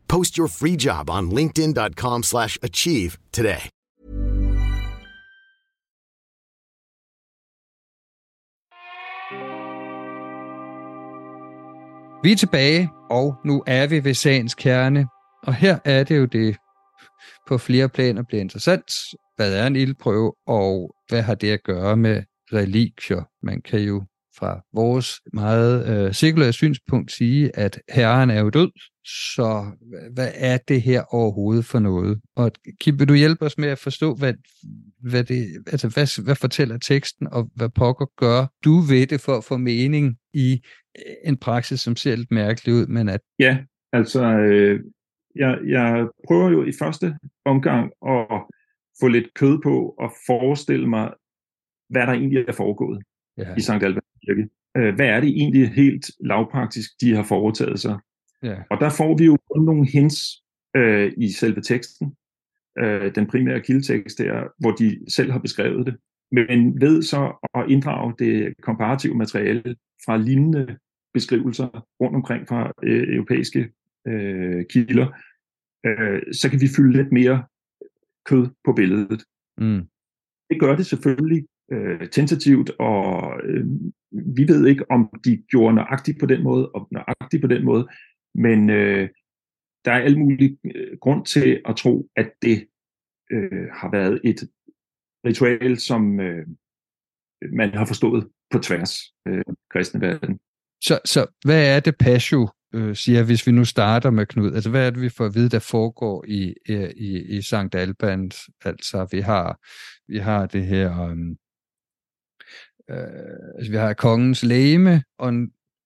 [0.11, 3.69] Post your free job on linkedin.com slash achieve today.
[12.23, 15.07] Vi er tilbage, og nu er vi ved sagens kerne.
[15.43, 16.57] Og her er det jo det
[17.47, 18.91] på flere planer bliver interessant.
[19.35, 23.23] Hvad er en ildprøve, og hvad har det at gøre med relikvier?
[23.45, 24.03] Man kan jo
[24.37, 28.71] fra vores meget øh, sekulære synspunkt sige, at herren er jo død,
[29.05, 29.65] så
[30.13, 32.21] hvad er det her overhovedet for noget?
[32.35, 34.33] Og Kim, vil du hjælpe os med at forstå, hvad,
[34.99, 39.37] hvad, det, altså, hvad, hvad fortæller teksten, og hvad pokker gør du ved det for
[39.37, 40.61] at få mening i
[40.97, 43.21] øh, en praksis, som ser lidt mærkelig ud, men at...
[43.39, 43.57] Ja,
[43.93, 44.79] altså, øh,
[45.35, 48.43] jeg, jeg prøver jo i første omgang at
[49.01, 51.13] få lidt kød på og forestille mig,
[51.89, 53.03] hvad der egentlig er foregået
[53.37, 53.55] ja.
[53.57, 53.69] i St.
[53.69, 54.49] Albans kirke.
[54.77, 57.97] Øh, hvad er det egentlig helt lavpraktisk, de har foretaget sig?
[58.43, 58.55] Ja.
[58.69, 60.43] Og der får vi jo nogle hints
[60.75, 62.15] øh, i selve teksten,
[62.79, 65.95] øh, den primære kildetekst der, hvor de selv har beskrevet det.
[66.31, 70.77] Men ved så at inddrage det komparative materiale fra lignende
[71.13, 73.71] beskrivelser rundt omkring fra øh, europæiske
[74.07, 75.07] øh, kilder,
[75.85, 77.43] øh, så kan vi fylde lidt mere
[78.25, 79.23] kød på billedet.
[79.57, 79.87] Mm.
[80.49, 83.65] Det gør det selvfølgelig øh, tentativt, og øh,
[84.11, 87.87] vi ved ikke, om de gjorde nøjagtigt på den måde, og nøjagtigt på den måde,
[88.35, 89.09] men øh,
[89.85, 92.67] der er al mulig øh, grund til at tro, at det
[93.31, 94.49] øh, har været et
[95.25, 96.47] ritual, som øh,
[97.53, 100.39] man har forstået på tværs øh, kristne verden.
[100.83, 104.53] Så, så hvad er det, Pasio øh, siger, hvis vi nu starter med Knud?
[104.53, 107.75] Altså, hvad er det, vi får at vide, der foregår i, øh, i, i Sankt
[107.75, 108.49] Albans?
[108.65, 109.59] Altså, vi har,
[110.11, 111.01] vi har det her...
[111.01, 111.17] Øh,
[112.91, 115.33] øh, altså, vi har kongens læme, og,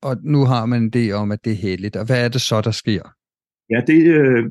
[0.02, 1.96] og nu har man det om, at det er heldigt.
[1.96, 3.02] Og hvad er det så, der sker?
[3.70, 4.44] Ja, det, øh,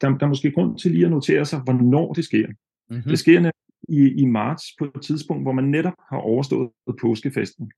[0.00, 2.46] der, der er måske grund til lige at notere sig, hvornår det sker.
[2.46, 3.02] Mm-hmm.
[3.02, 3.50] Det sker
[3.88, 6.70] i, i marts på et tidspunkt, hvor man netop har overstået
[7.00, 7.72] påskefesten.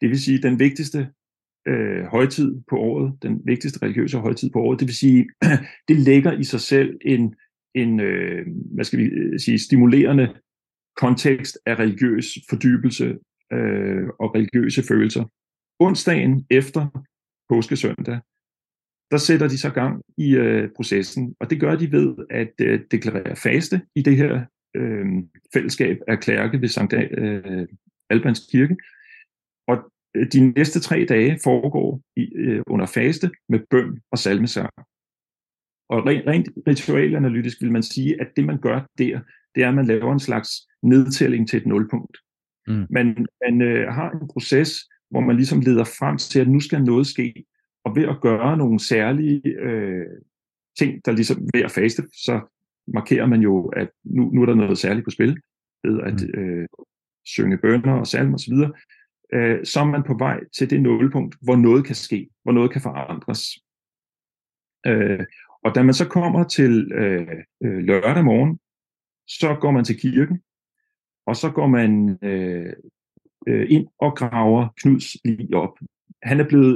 [0.00, 1.08] Det vil sige, den vigtigste
[1.68, 4.80] øh, højtid på året, den vigtigste religiøse højtid på året.
[4.80, 5.26] Det vil sige,
[5.88, 7.34] det lægger i sig selv en,
[7.74, 10.34] en øh, hvad skal vi øh, sige, stimulerende
[10.96, 13.18] kontekst af religiøs fordybelse
[13.52, 15.24] øh, og religiøse følelser.
[15.80, 17.04] Onsdagen efter
[17.48, 18.20] påskesøndag,
[19.10, 22.80] der sætter de så gang i øh, processen, og det gør de ved at øh,
[22.90, 24.44] deklarere faste i det her
[24.76, 25.06] øh,
[25.54, 27.66] fællesskab af klærke ved Sankt øh,
[28.10, 28.76] Albans Kirke.
[29.66, 34.70] Og øh, de næste tre dage foregår i, øh, under faste med bøn og salmesang.
[35.90, 39.20] Og rent, rent ritualanalytisk vil man sige, at det man gør der,
[39.54, 40.50] det er, at man laver en slags
[40.82, 42.16] nedtælling til et nulpunkt.
[42.68, 42.86] Mm.
[42.90, 44.70] Man, man øh, har en proces,
[45.10, 47.44] hvor man ligesom leder frem til, at nu skal noget ske.
[47.84, 50.06] Og ved at gøre nogle særlige øh,
[50.78, 52.40] ting, der ligesom ved at faste, så
[52.94, 55.40] markerer man jo, at nu, nu er der noget særligt på spil,
[55.84, 56.40] ved at mm.
[56.40, 56.68] øh,
[57.26, 58.54] synge bønder og salmer osv
[59.32, 62.72] øh, så er man på vej til det nulpunkt, hvor noget kan ske, hvor noget
[62.72, 63.42] kan forandres.
[64.86, 65.26] Øh,
[65.64, 67.28] og da man så kommer til øh,
[67.64, 68.58] øh, lørdag morgen,
[69.26, 70.42] så går man til kirken,
[71.28, 72.72] og så går man øh,
[73.48, 75.78] øh, ind og graver Knuds lige op.
[76.22, 76.74] Han er blevet,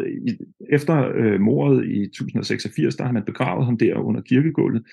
[0.70, 4.86] efter øh, mordet i 1086, der har man begravet ham der under kirkegulvet.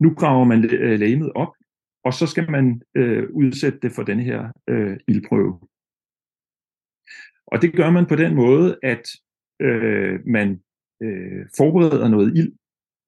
[0.00, 1.52] Nu graver man øh, lægemet op,
[2.04, 5.58] og så skal man øh, udsætte det for den her øh, ildprøve.
[7.46, 9.08] Og det gør man på den måde, at
[9.60, 10.60] øh, man
[11.02, 12.52] øh, forbereder noget ild.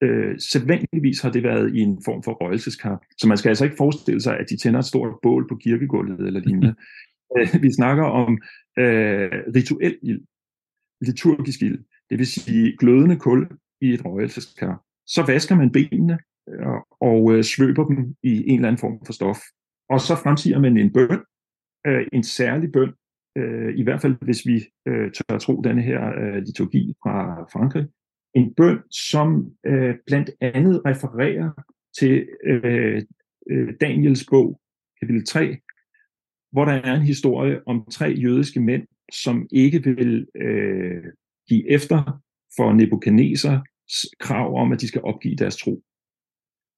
[0.02, 3.06] Øh, sædvanligvis har det været i en form for røgelseskar.
[3.18, 6.26] Så man skal altså ikke forestille sig, at de tænder et stort bål på kirkegulvet
[6.26, 6.74] eller lignende.
[7.38, 8.42] øh, vi snakker om
[8.78, 10.20] øh, rituel ild,
[11.00, 11.78] liturgisk ild,
[12.10, 13.48] det vil sige glødende kul
[13.80, 14.84] i et røgelseskar.
[15.06, 16.66] Så vasker man benene øh,
[17.00, 19.38] og øh, svøber dem i en eller anden form for stof.
[19.90, 21.20] Og så fremsiger man en bøn,
[21.86, 22.92] øh, en særlig bøn,
[23.36, 27.86] øh, i hvert fald hvis vi øh, tør tro denne her øh, liturgi fra Frankrig,
[28.36, 31.50] en bøn, som øh, blandt andet refererer
[31.98, 33.02] til øh,
[33.50, 34.60] øh, Daniels bog,
[35.00, 35.56] kapitel 3,
[36.52, 41.04] hvor der er en historie om tre jødiske mænd, som ikke vil øh,
[41.48, 42.22] give efter
[42.56, 45.82] for Nebuchadnezzars krav om, at de skal opgive deres tro.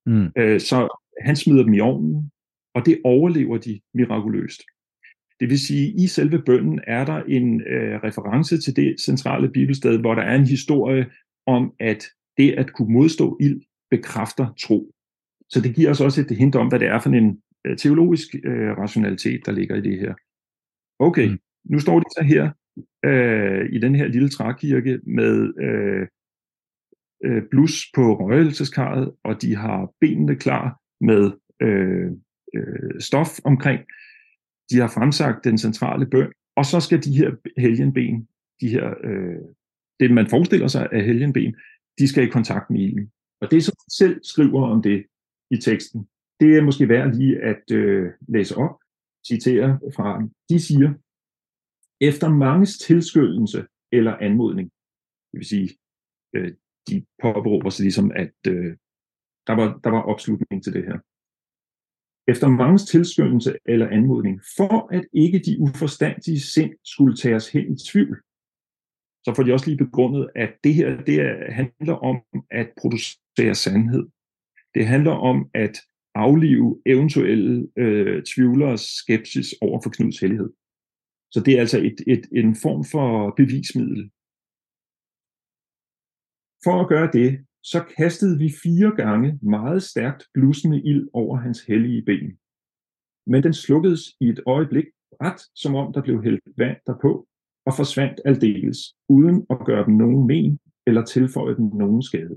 [0.06, 0.28] Mm.
[0.36, 2.30] Øh, så han smider dem i ovnen,
[2.74, 4.62] og det overlever de mirakuløst.
[5.40, 9.48] Det vil sige, at i selve bønden er der en øh, reference til det centrale
[9.50, 11.06] bibelsted, hvor der er en historie
[11.56, 12.04] om, at
[12.36, 14.94] det at kunne modstå ild bekræfter tro.
[15.50, 18.34] Så det giver os også et hint om, hvad det er for en øh, teologisk
[18.44, 20.14] øh, rationalitet, der ligger i det her.
[20.98, 21.38] Okay, mm.
[21.64, 22.50] nu står de så her
[23.04, 26.06] øh, i den her lille trækirke med øh,
[27.24, 31.32] øh, blus på røgelseskarret, og de har benene klar med
[31.62, 32.10] øh,
[32.54, 33.80] øh, stof omkring,
[34.70, 38.28] de har fremsagt den centrale bøn, og så skal de her helgenben,
[38.60, 39.42] de her, øh,
[40.00, 41.56] det man forestiller sig af helgenben,
[41.98, 43.12] de skal i kontakt med ilden.
[43.40, 45.06] Og det, som de selv skriver om det
[45.50, 46.08] i teksten,
[46.40, 48.76] det er måske værd lige at øh, læse op,
[49.28, 50.94] citere fra De siger,
[52.00, 54.72] efter manges tilskyndelse eller anmodning,
[55.32, 55.68] det vil sige,
[56.34, 56.52] øh,
[56.88, 58.76] de påberåber sig ligesom, at øh,
[59.46, 60.98] der, var, der var opslutning til det her
[62.28, 67.76] efter manges tilskyndelse eller anmodning, for at ikke de uforstandige sind skulle tages hen i
[67.90, 68.22] tvivl.
[69.28, 71.18] Så får de også lige begrundet, at det her det
[71.52, 72.16] handler om
[72.50, 74.06] at producere sandhed.
[74.74, 75.76] Det handler om at
[76.14, 80.50] aflive eventuelle øh, tvivlers skepsis over for Knuds hellighed.
[81.30, 84.02] Så det er altså et, et, en form for bevismiddel.
[86.64, 87.30] For at gøre det,
[87.62, 92.38] så kastede vi fire gange meget stærkt blussende ild over hans hellige ben.
[93.26, 94.86] Men den slukkedes i et øjeblik
[95.22, 97.28] ret, som om der blev hældt vand derpå,
[97.68, 102.36] og forsvandt aldeles, uden at gøre dem nogen men eller tilføje dem nogen skade.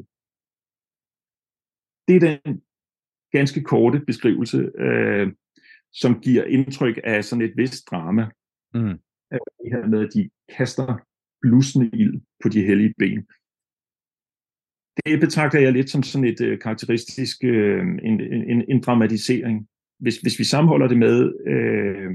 [2.07, 2.61] Det er den
[3.31, 4.57] ganske korte beskrivelse,
[4.87, 5.27] øh,
[5.91, 8.25] som giver indtryk af sådan et vist drama.
[8.73, 8.97] Mm.
[9.31, 10.97] Det her med, at de kaster
[11.41, 13.27] blussende ild på de hellige ben.
[15.05, 19.67] Det betragter jeg lidt som sådan et øh, karakteristisk øh, en, en, en dramatisering.
[19.99, 22.11] Hvis, hvis vi sammenholder det med øh,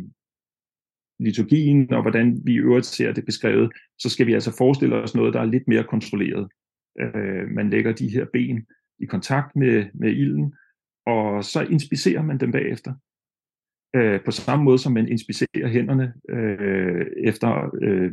[1.19, 5.15] liturgien og hvordan vi i øvrigt ser det beskrevet, så skal vi altså forestille os
[5.15, 6.49] noget, der er lidt mere kontrolleret.
[7.01, 8.67] Øh, man lægger de her ben
[8.99, 10.55] i kontakt med, med ilden,
[11.07, 12.95] og så inspicerer man dem bagefter.
[13.97, 18.13] Øh, på samme måde som man inspicerer hænderne øh, efter øh,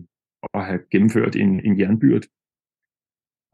[0.53, 2.21] at have gennemført en, en jernbyrd,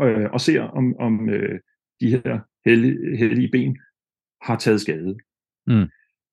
[0.01, 1.59] øh, og ser om, om øh,
[2.01, 3.77] de her hellige, hellige ben
[4.41, 5.17] har taget skade.
[5.67, 5.87] Mm.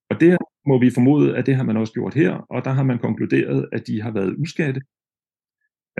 [0.09, 0.37] Og det
[0.67, 3.69] må vi formode, at det har man også gjort her, og der har man konkluderet,
[3.71, 4.81] at de har været uskatte.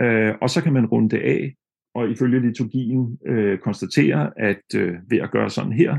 [0.00, 1.54] Øh, og så kan man runde det af,
[1.94, 5.98] og ifølge liturgien øh, konstatere, at øh, ved at gøre sådan her,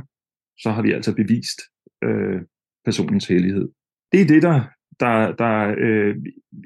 [0.60, 1.62] så har vi altså bevist
[2.04, 2.42] øh,
[2.86, 3.70] personens hellighed.
[4.12, 4.62] Det er det, der,
[5.00, 6.16] der, der øh,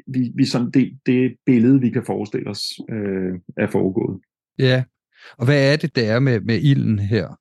[0.08, 4.22] vi, vi sådan, det, det billede, vi kan forestille os, øh, er foregået.
[4.60, 4.84] Ja,
[5.38, 7.40] og hvad er det, der er med, med ilden her?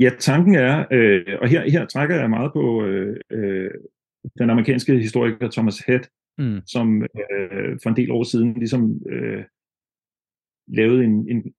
[0.00, 3.70] Ja, tanken er, øh, og her, her trækker jeg meget på øh, øh,
[4.38, 6.00] den amerikanske historiker Thomas Head,
[6.38, 6.60] mm.
[6.66, 9.44] som øh, for en del år siden ligesom øh,
[10.68, 11.54] lavede en, en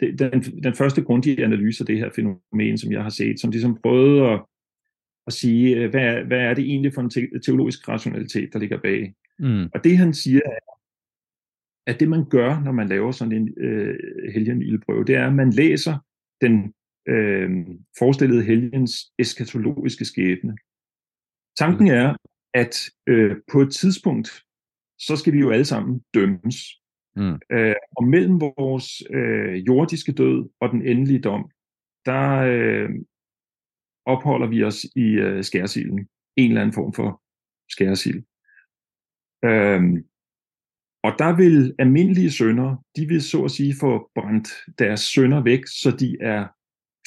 [0.00, 3.78] den, den første grundige analyse af det her fænomen, som jeg har set, som ligesom
[3.82, 4.44] prøvede at,
[5.26, 9.14] at sige, øh, hvad, hvad er det egentlig for en teologisk rationalitet, der ligger bag.
[9.38, 9.64] Mm.
[9.74, 10.74] Og det han siger er,
[11.86, 13.98] at det man gør, når man laver sådan en øh,
[14.34, 15.98] helgenildprøve, det er, at man læser
[16.40, 16.72] den
[17.08, 17.50] øh,
[17.98, 20.56] forestillede helgens eskatologiske skæbne.
[21.58, 22.16] Tanken er,
[22.54, 22.76] at
[23.06, 24.28] øh, på et tidspunkt,
[24.98, 26.56] så skal vi jo alle sammen dømmes.
[27.16, 27.38] Mm.
[27.52, 31.50] Øh, og mellem vores øh, jordiske død og den endelige dom,
[32.06, 32.90] der øh,
[34.06, 36.08] opholder vi os i øh, skærsilden.
[36.36, 37.22] En eller anden form for
[37.70, 38.24] skærsild.
[39.44, 39.82] Øh,
[41.06, 44.48] og der vil almindelige sønder, de vil så at sige få brændt
[44.78, 46.48] deres sønder væk, så de er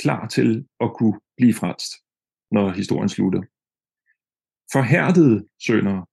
[0.02, 1.94] klar til at kunne blive frelst,
[2.52, 3.42] når historien slutter.
[4.72, 6.10] Forhærdede sønder,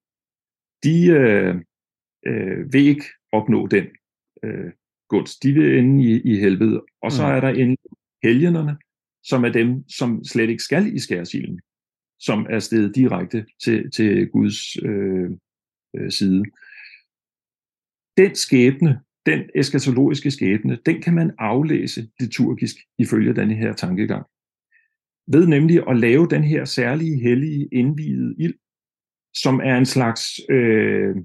[0.84, 1.54] de øh,
[2.26, 3.86] øh, vil ikke opnå den
[4.44, 4.72] øh,
[5.08, 5.42] gunst.
[5.42, 6.84] De vil ende i, i helvede.
[7.02, 7.32] Og så mm.
[7.32, 7.76] er der en
[8.22, 8.78] helgenerne,
[9.22, 11.60] som er dem, som slet ikke skal i skærsilden,
[12.18, 15.30] som er stedet direkte til, til Guds øh,
[15.96, 16.44] øh, side.
[18.16, 24.26] Den skæbne, den eskatologiske skæbne, den kan man aflæse liturgisk ifølge denne her tankegang.
[25.26, 28.54] Ved nemlig at lave den her særlige hellige indvidede ild,
[29.34, 31.16] som er en slags øh,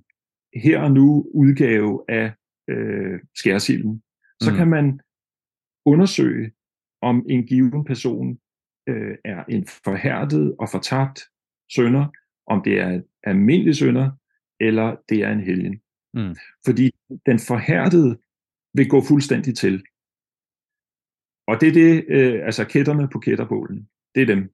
[0.55, 2.33] her og nu udgave af
[2.69, 4.03] øh, skærsilden.
[4.41, 4.57] Så mm.
[4.57, 4.99] kan man
[5.85, 6.51] undersøge,
[7.01, 8.39] om en given person
[8.89, 11.21] øh, er en forhærdet og fortabt
[11.75, 12.05] sønder,
[12.47, 14.11] om det er en almindelig sønder,
[14.59, 15.81] eller det er en helgen.
[16.13, 16.35] Mm.
[16.65, 16.91] Fordi
[17.25, 18.17] den forhærdede
[18.73, 19.83] vil gå fuldstændig til.
[21.47, 23.89] Og det er det, øh, altså kætterne på kætterbålen.
[24.15, 24.53] Det er dem.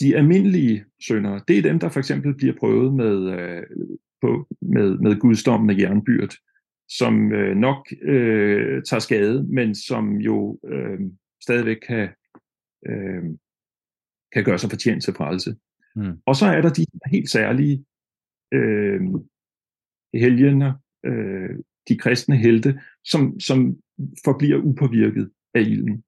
[0.00, 3.62] De almindelige sønder, det er dem, der for eksempel bliver prøvet med, øh,
[4.20, 6.34] på, med, med gudsdommen af jernbyrd,
[6.88, 11.00] som øh, nok øh, tager skade, men som jo øh,
[11.42, 12.08] stadigvæk kan,
[12.88, 13.22] øh,
[14.32, 15.56] kan gøre sig fortjent til frelse.
[15.96, 16.20] Mm.
[16.26, 17.84] Og så er der de helt særlige
[18.54, 19.00] øh,
[20.14, 21.50] helgener, øh,
[21.88, 23.76] de kristne helte, som, som
[24.24, 26.04] forbliver upåvirket af ilden.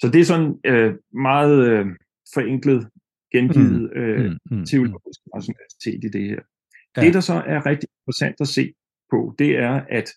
[0.00, 1.86] Så det er sådan øh, meget øh,
[2.34, 2.90] forenklet
[3.32, 6.40] gengivet mm, øh, mm, mm, teologisk rationalitet i det her.
[6.96, 7.00] Ja.
[7.00, 8.74] Det, der så er rigtig interessant at se
[9.10, 10.08] på, det er, at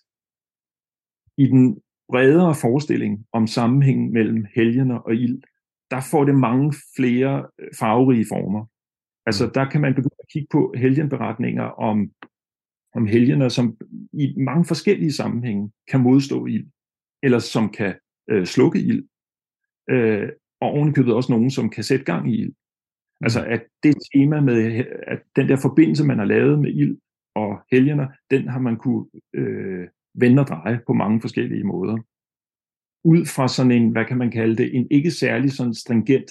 [1.38, 5.42] i den bredere forestilling om sammenhængen mellem helgener og ild,
[5.90, 8.66] der får det mange flere øh, farverige former.
[9.30, 9.52] Altså mm.
[9.52, 12.10] der kan man begynde at kigge på helgenberetninger om,
[12.94, 13.76] om helgener, som
[14.12, 16.66] i mange forskellige sammenhænge kan modstå ild,
[17.22, 17.94] eller som kan
[18.30, 19.08] øh, slukke ild,
[19.90, 20.28] øh,
[20.60, 22.48] og ovenikøbet også nogen, som kan sætte gang i ild.
[22.48, 23.24] Mm.
[23.24, 26.98] Altså at det tema med, at den der forbindelse, man har lavet med ild
[27.34, 31.96] og helgener, den har man kunne øh, vende og dreje på mange forskellige måder.
[33.04, 36.30] Ud fra sådan en, hvad kan man kalde det, en ikke særlig sådan stringent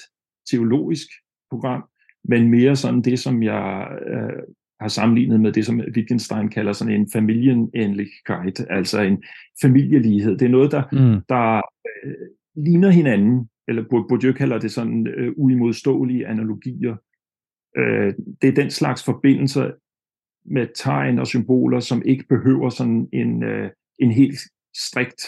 [0.52, 1.08] teologisk
[1.50, 1.84] program,
[2.24, 4.44] men mere sådan det, som jeg øh,
[4.80, 9.24] har sammenlignet med det, som Wittgenstein kalder sådan en familienæhnlichkeit, altså en
[9.62, 10.38] familielighed.
[10.38, 11.22] Det er noget, der, mm.
[11.30, 11.62] der
[12.06, 16.96] øh, ligner hinanden, eller Bourdieu kalder det sådan øh, uimodståelige analogier.
[17.78, 19.72] Øh, det er den slags forbindelser
[20.46, 24.40] med tegn og symboler, som ikke behøver sådan en, øh, en helt
[24.76, 25.22] strikt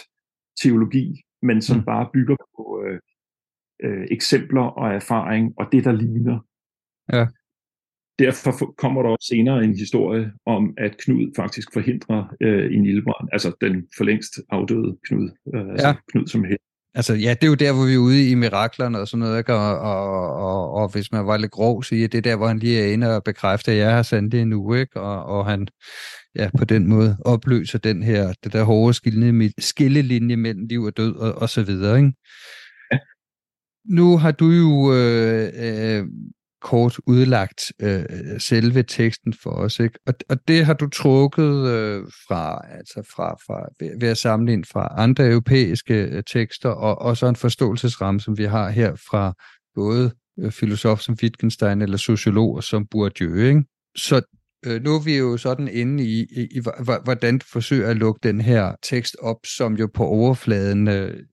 [0.64, 1.86] teologi, men som mm.
[1.86, 3.00] bare bygger på øh,
[3.84, 6.40] øh, eksempler og erfaring, og det, der ligner.
[7.14, 7.26] Ja.
[8.20, 13.30] Derfor kommer der også senere en historie om, at Knud faktisk forhindrer øh, en ildbrand,
[13.32, 15.94] altså den for længst afdøde Knud, øh, altså ja.
[16.12, 16.62] Knud som helt.
[16.94, 19.38] Altså ja, det er jo der, hvor vi er ude i miraklerne og sådan noget,
[19.38, 19.54] ikke?
[19.54, 22.48] Og, og, og, og hvis man var lidt grov, så ja, det er der, hvor
[22.48, 25.02] han lige er inde og bekræfter, at jeg har sendt det nu, ikke?
[25.02, 25.68] Og, og han
[26.36, 28.94] ja, på den måde opløser den her, det der hårde
[29.58, 32.14] skillelinje mellem liv og død og, og så videre, ikke?
[33.86, 36.08] Nu har du jo øh, øh,
[36.62, 38.04] kort udlagt øh,
[38.40, 40.00] selve teksten for os, ikke?
[40.08, 44.66] Og, og det har du trukket øh, fra, altså fra, fra ved, ved at sammenligne
[44.66, 49.34] fra andre europæiske øh, tekster, og, og så en forståelsesramme, som vi har her fra
[49.76, 53.64] både øh, filosof som Wittgenstein eller sociologer som Bourdieu, ikke?
[53.98, 54.22] Så
[54.66, 56.62] øh, nu er vi jo sådan inde i, i, i,
[57.04, 61.24] hvordan du forsøger at lukke den her tekst op, som jo på overfladen øh,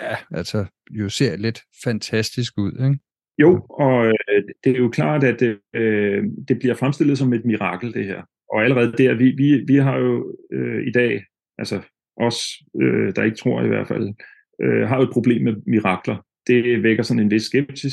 [0.00, 2.98] ja, altså jo ser lidt fantastisk ud, ikke?
[3.38, 5.42] Jo, og øh, det er jo klart, at
[5.74, 8.22] øh, det bliver fremstillet som et mirakel, det her.
[8.52, 11.24] Og allerede der, vi, vi, vi har jo øh, i dag,
[11.58, 11.80] altså
[12.16, 12.38] os,
[12.82, 14.14] øh, der ikke tror i hvert fald,
[14.62, 16.26] øh, har jo et problem med mirakler.
[16.46, 17.92] Det vækker sådan en vis skepsis.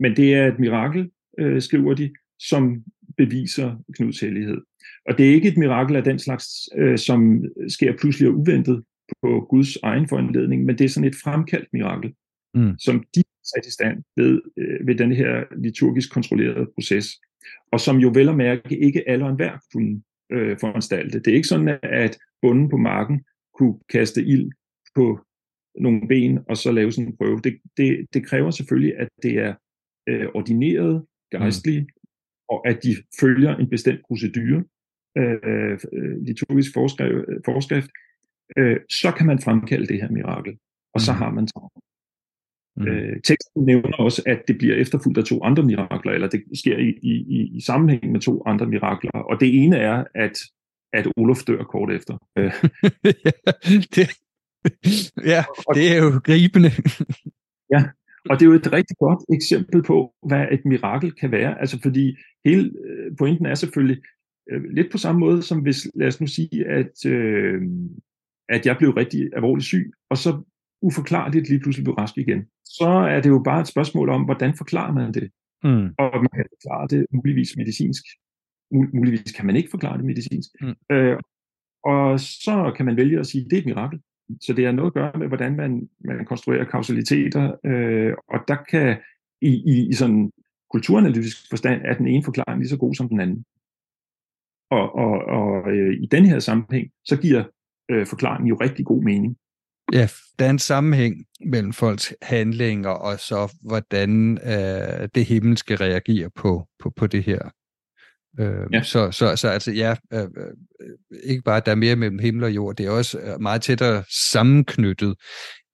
[0.00, 2.84] Men det er et mirakel, øh, skriver de, som
[3.16, 4.58] beviser Knuds hellighed.
[5.08, 8.84] Og det er ikke et mirakel af den slags, øh, som sker pludselig og uventet
[9.22, 12.14] på Guds egen foranledning, men det er sådan et fremkaldt mirakel,
[12.54, 12.78] mm.
[12.78, 17.06] som de sat i stand ved, øh, ved den her liturgisk kontrollerede proces,
[17.72, 21.18] og som jo vel og mærke ikke alle og enhver kunne øh, foranstalte.
[21.18, 23.24] Det er ikke sådan, at bunden på marken
[23.58, 24.50] kunne kaste ild
[24.94, 25.20] på
[25.74, 27.40] nogle ben og så lave sådan en prøve.
[27.44, 29.54] Det, det, det kræver selvfølgelig, at det er
[30.08, 31.88] øh, ordineret gejstlige, mm.
[32.48, 34.64] og at de følger en bestemt procedure,
[35.18, 35.78] øh,
[36.26, 37.90] liturgisk forskrift, forskrift
[38.58, 40.52] øh, så kan man fremkalde det her mirakel,
[40.94, 41.00] og mm.
[41.00, 41.89] så har man travlt.
[42.80, 42.88] Mm.
[42.88, 46.76] Øh, teksten nævner også, at det bliver efterfulgt af to andre mirakler, eller det sker
[46.76, 49.10] i, i, i sammenhæng med to andre mirakler.
[49.10, 50.38] Og det ene er, at,
[50.92, 52.18] at Olof dør kort efter.
[52.38, 52.52] Øh.
[53.04, 53.42] ja,
[53.96, 54.08] det,
[55.24, 56.70] ja, det er jo gribende.
[57.74, 57.84] ja,
[58.30, 61.60] og det er jo et rigtig godt eksempel på, hvad et mirakel kan være.
[61.60, 64.02] Altså fordi hele øh, pointen er selvfølgelig
[64.50, 67.62] øh, lidt på samme måde, som hvis, lad os nu sige, at, øh,
[68.48, 70.42] at jeg blev rigtig alvorligt syg, og så
[70.82, 72.46] uforklarligt lige pludselig blev rask igen
[72.78, 75.30] så er det jo bare et spørgsmål om, hvordan forklarer man det?
[75.64, 75.86] Mm.
[75.98, 78.04] Og man kan forklare det muligvis medicinsk.
[78.74, 80.50] Mul- muligvis kan man ikke forklare det medicinsk.
[80.60, 80.74] Mm.
[80.92, 81.18] Øh,
[81.84, 84.00] og så kan man vælge at sige, at det er et mirakel.
[84.40, 87.56] Så det har noget at gøre med, hvordan man, man konstruerer kausaliteter.
[87.64, 88.98] Øh, og der kan
[89.40, 90.32] i, i, i sådan
[90.70, 93.44] kulturanalytisk forstand, er den ene forklaring lige så god som den anden.
[94.70, 97.44] Og, og, og øh, i den her sammenhæng, så giver
[97.90, 99.36] øh, forklaringen jo rigtig god mening.
[99.92, 101.14] Ja, der er en sammenhæng
[101.46, 107.50] mellem folks handlinger og så, hvordan øh, det himmelske reagerer på, på, på det her.
[108.40, 108.82] Øh, ja.
[108.82, 110.88] så, så, så altså ja, øh, øh,
[111.24, 113.62] ikke bare at der er mere mellem himmel og jord, det er også øh, meget
[113.62, 115.14] tættere sammenknyttet,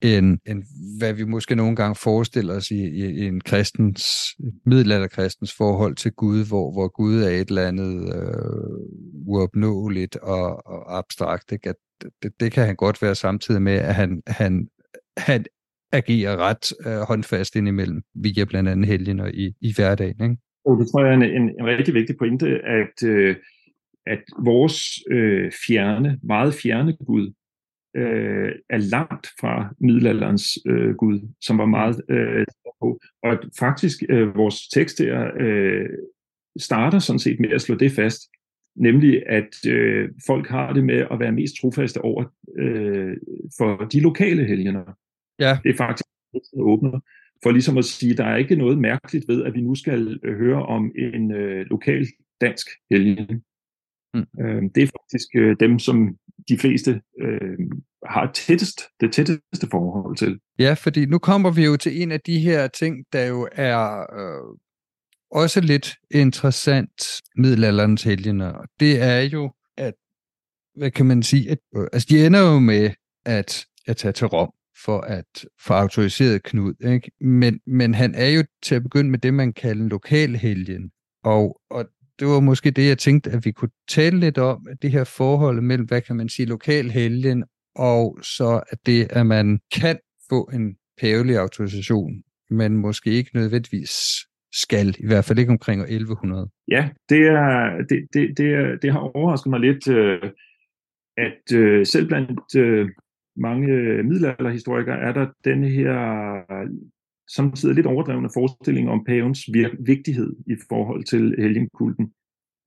[0.03, 0.62] end, end
[0.99, 4.07] hvad vi måske nogle gange forestiller os i, i, i en kristens,
[4.67, 10.99] middelalderkristens forhold til Gud, hvor, hvor Gud er et eller andet øh, uopnåeligt og, og
[10.99, 11.53] abstrakt.
[11.53, 11.69] Ikke?
[11.69, 11.77] At
[12.22, 14.68] det, det kan han godt være samtidig med, at han, han,
[15.16, 15.44] han
[15.92, 20.22] agerer ret øh, håndfast indimellem, via blandt andet helgener i, i hverdagen.
[20.22, 20.36] Ikke?
[20.64, 23.36] Og det tror jeg er en, en, en rigtig vigtig pointe, at, øh,
[24.07, 24.76] at vores
[25.11, 27.32] øh, fjerne, meget fjerne Gud,
[27.97, 32.47] øh, er langt fra middelalderens øh, Gud, som var meget øh,
[32.80, 32.99] på.
[33.22, 35.88] Og at faktisk øh, vores tekst her øh,
[36.59, 38.20] starter sådan set med at slå det fast,
[38.77, 42.24] nemlig at øh, folk har det med at være mest trofaste over
[42.59, 43.16] øh,
[43.59, 44.97] for de lokale helgener.
[45.39, 45.59] Ja.
[45.62, 47.01] Det er faktisk det åbner
[47.43, 50.37] for ligesom at sige, der er ikke noget mærkeligt ved, at vi nu skal øh,
[50.37, 52.07] høre om en øh, lokal
[52.41, 53.43] dansk helgen.
[54.14, 54.27] Mm.
[54.41, 56.16] Øh, det er faktisk øh, dem, som
[56.49, 57.59] de fleste øh,
[58.07, 60.39] har tættest, det tætteste forhold til.
[60.59, 64.01] Ja, fordi nu kommer vi jo til en af de her ting, der jo er
[64.20, 64.59] øh,
[65.31, 67.03] også lidt interessant
[67.37, 68.53] middelalderens helgener.
[68.81, 69.95] Det er jo, at,
[70.77, 72.91] hvad kan man sige, at, øh, altså de ender jo med
[73.24, 74.53] at, at tage til Rom
[74.85, 76.74] for at få autoriseret Knud.
[76.87, 77.11] Ikke?
[77.20, 80.91] Men, men han er jo til at begynde med det, man kalder en lokal helgen.
[81.24, 81.85] Og, og
[82.18, 85.61] det var måske det, jeg tænkte, at vi kunne tale lidt om, det her forhold
[85.61, 89.99] mellem, hvad kan man sige, lokal helgen, og så at det, at man kan
[90.31, 93.93] få en pævelig autorisation, men måske ikke nødvendigvis
[94.53, 96.51] skal, i hvert fald ikke omkring 1100.
[96.68, 100.30] Ja, det, er, det, det, det, er, det har overrasket mig lidt, øh,
[101.16, 102.88] at øh, selv blandt øh,
[103.36, 105.97] mange middelalderhistorikere er der den her
[107.30, 109.40] samtidig lidt overdrevne forestilling om pavens
[109.78, 112.12] vigtighed i forhold til helgenkulten.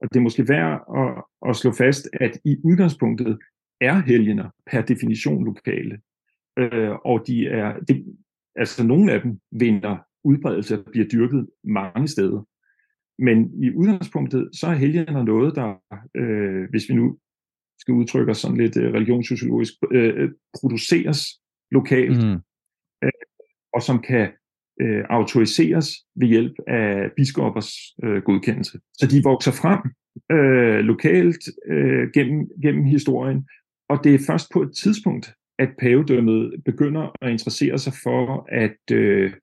[0.01, 3.39] Og det er måske værd at, at slå fast, at i udgangspunktet
[3.81, 5.99] er helgener per definition lokale.
[6.59, 8.05] Øh, og de er, det,
[8.55, 12.47] altså nogle af dem vinder udbredelse bliver dyrket mange steder.
[13.19, 15.69] Men i udgangspunktet, så er helgener noget, der,
[16.15, 17.17] øh, hvis vi nu
[17.79, 21.25] skal udtrykke os sådan lidt øh, religionssociologisk, øh, produceres
[21.71, 22.37] lokalt, mm.
[23.03, 23.11] øh,
[23.73, 24.31] og som kan
[24.81, 27.71] øh, autoriseres ved hjælp af biskoppers
[28.03, 28.79] øh, godkendelse.
[28.93, 29.81] Så de vokser frem
[30.31, 33.47] øh, lokalt øh, gennem, gennem historien,
[33.89, 38.91] og det er først på et tidspunkt, at pavedømmet begynder at interessere sig for at
[38.91, 39.33] øh,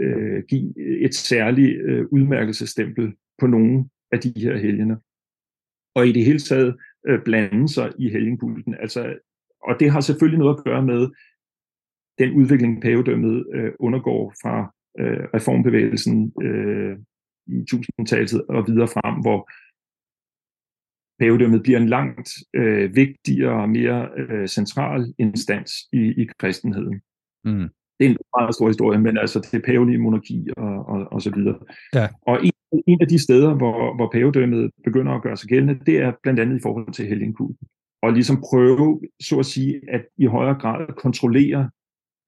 [0.00, 4.96] øh, give et særligt øh, udmærkelsestempel på nogle af de her helgener.
[5.94, 6.76] Og i det hele taget
[7.08, 8.74] øh, blande sig i helgenkulten.
[8.74, 9.18] Altså,
[9.62, 11.08] og det har selvfølgelig noget at gøre med
[12.18, 16.98] den udvikling, pavedømmet øh, undergår fra øh, reformbevægelsen øh,
[17.46, 19.50] i 1000-tallet og videre frem, hvor
[21.20, 27.00] pavedømmet bliver en langt øh, vigtigere og mere øh, central instans i, i kristenheden.
[27.44, 27.68] Mm.
[28.00, 31.30] Det er en meget stor historie, men altså det pavelige monarki og, og, og så
[31.34, 31.58] videre.
[31.94, 32.08] Ja.
[32.26, 32.52] Og en,
[32.86, 36.40] en af de steder, hvor, hvor pavedømmet begynder at gøre sig gældende, det er blandt
[36.40, 37.66] andet i forhold til helgenkulten.
[38.02, 41.70] Og ligesom prøve, så at sige, at i højere grad kontrollere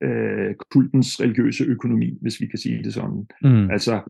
[0.02, 3.26] øh, kultens religiøse økonomi, hvis vi kan sige det sådan.
[3.42, 3.70] Mm.
[3.70, 4.00] Altså,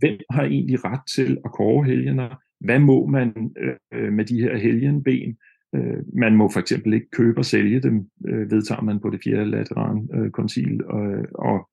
[0.00, 2.28] hvem har egentlig ret til at kåre helgener?
[2.60, 3.54] Hvad må man
[3.92, 5.36] øh, med de her helgenben?
[5.74, 9.20] Øh, man må for eksempel ikke købe og sælge dem, øh, vedtager man på det
[9.24, 11.02] fjerde lateran øh, koncil og,
[11.34, 11.68] og,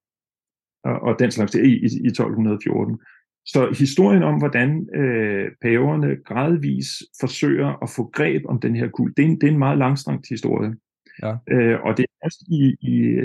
[0.84, 3.00] og, og den slags i, i, i 1214.
[3.46, 6.88] Så historien om, hvordan øh, paverne gradvis
[7.20, 9.78] forsøger at få greb om den her kult, det er en, det er en meget
[9.78, 10.76] langstrakt historie.
[11.24, 11.36] Ja.
[11.52, 13.18] Øh, og det er først i, i,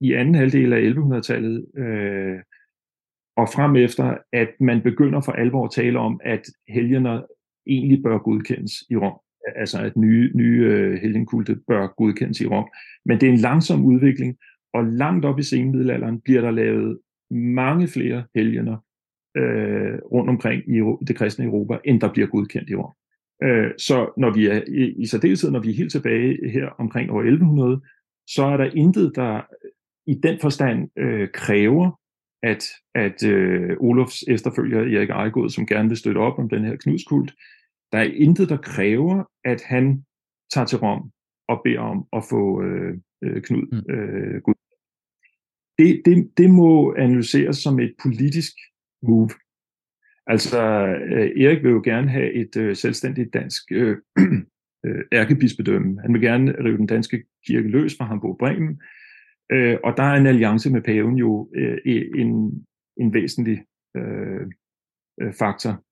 [0.00, 2.38] i anden halvdel af 1100-tallet øh,
[3.36, 7.22] og frem efter, at man begynder for alvor at tale om, at helgener
[7.66, 9.18] egentlig bør godkendes i Rom.
[9.56, 12.68] Altså at nye, nye øh, helgenkulte bør godkendes i Rom.
[13.04, 14.36] Men det er en langsom udvikling,
[14.74, 16.98] og langt op i senmiddelalderen bliver der lavet
[17.30, 18.76] mange flere helgener
[19.36, 22.92] øh, rundt omkring i det kristne Europa, end der bliver godkendt i Rom.
[23.42, 27.10] Øh, så når vi er i, i særdeleshed, når vi er helt tilbage her omkring
[27.10, 27.80] år 1100,
[28.26, 29.70] så er der intet, der øh,
[30.06, 32.00] i den forstand øh, kræver,
[32.42, 32.64] at,
[32.94, 37.34] at øh, Olofs efterfølger Erik Ejegod, som gerne vil støtte op om den her knudskult,
[37.92, 40.04] der er intet, der kræver, at han
[40.54, 41.10] tager til Rom
[41.48, 43.94] og beder om at få øh, øh Knud mm.
[43.94, 44.54] øh, Gud.
[45.78, 48.52] Det, det, det må analyseres som et politisk
[49.02, 49.30] move.
[50.26, 53.96] Altså, øh, Erik vil jo gerne have et øh, selvstændigt dansk øh,
[54.86, 56.00] øh, ærkebispedømme.
[56.00, 58.82] Han vil gerne rive den danske kirke løs fra Hamburg-Bremen,
[59.52, 61.78] øh, og der er en alliance med paven jo øh,
[62.14, 62.66] en,
[62.96, 63.64] en væsentlig
[63.96, 64.46] øh,
[65.20, 65.84] øh, faktor.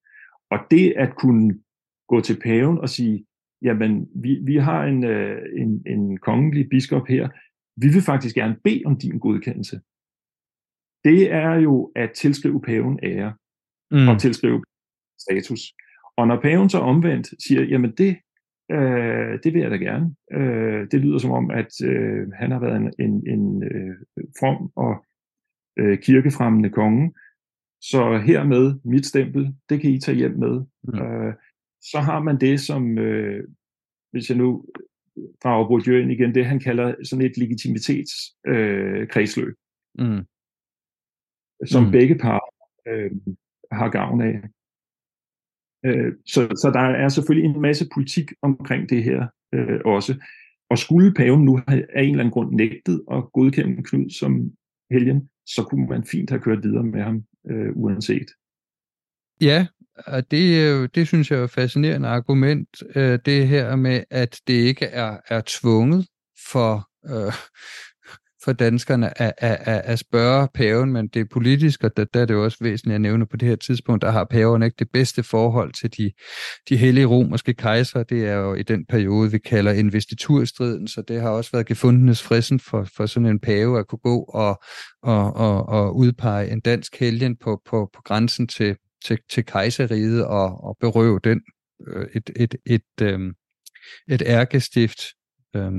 [0.51, 1.61] Og det at kunne
[2.09, 3.27] gå til paven og sige,
[3.63, 7.29] jamen, vi, vi har en, øh, en, en kongelig biskop her,
[7.77, 9.81] vi vil faktisk gerne bede om din godkendelse.
[11.05, 13.35] Det er jo at tilskrive paven ære
[13.91, 14.09] mm.
[14.09, 14.65] og tilskrive
[15.21, 15.61] status.
[16.17, 18.17] Og når paven så omvendt siger, jamen det,
[18.71, 20.15] øh, det vil jeg da gerne.
[20.33, 23.95] Øh, det lyder som om, at øh, han har været en, en, en øh,
[24.39, 25.05] from og
[25.79, 27.13] øh, kirkefremmende konge,
[27.81, 30.65] så hermed mit stempel, det kan I tage hjem med.
[30.85, 30.99] Mm.
[30.99, 31.35] Øh,
[31.91, 33.49] så har man det, som, øh,
[34.11, 34.65] hvis jeg nu
[35.43, 39.55] drager Bourdieu ind igen, det han kalder sådan et legitimitetskredsløb,
[39.99, 40.27] øh, mm.
[41.67, 41.91] som mm.
[41.91, 42.55] begge par
[42.89, 43.11] øh,
[43.73, 44.43] har gavn af.
[45.85, 50.25] Øh, så, så der er selvfølgelig en masse politik omkring det her øh, også.
[50.71, 54.53] Og skulle paven nu have af en eller anden grund nægtet at godkende Knud som
[54.91, 58.27] helgen, så kunne man fint have kørt videre med ham øh, uanset.
[59.41, 59.67] Ja,
[60.07, 64.41] og det, øh, det synes jeg er et fascinerende argument, øh, det her med, at
[64.47, 66.07] det ikke er, er tvunget
[66.53, 67.33] for, øh,
[68.45, 72.21] for danskerne at, at, at, at spørge paven, men det er politisk, og der, der
[72.21, 74.77] er det jo også væsentligt at nævne på det her tidspunkt, der har paven ikke
[74.79, 76.11] det bedste forhold til de,
[76.69, 78.03] de hellige romerske kejser.
[78.03, 82.23] Det er jo i den periode, vi kalder investiturstriden, så det har også været gefundenes
[82.23, 84.63] fristen for, for sådan en pave at kunne gå og,
[85.03, 90.25] og, og, og udpege en dansk helgen på, på, på grænsen til til, til kejseriet
[90.25, 91.41] og, og berøve den
[91.87, 93.21] øh, et, et, et, øh,
[94.09, 95.01] et ærkestift.
[95.57, 95.73] Øh,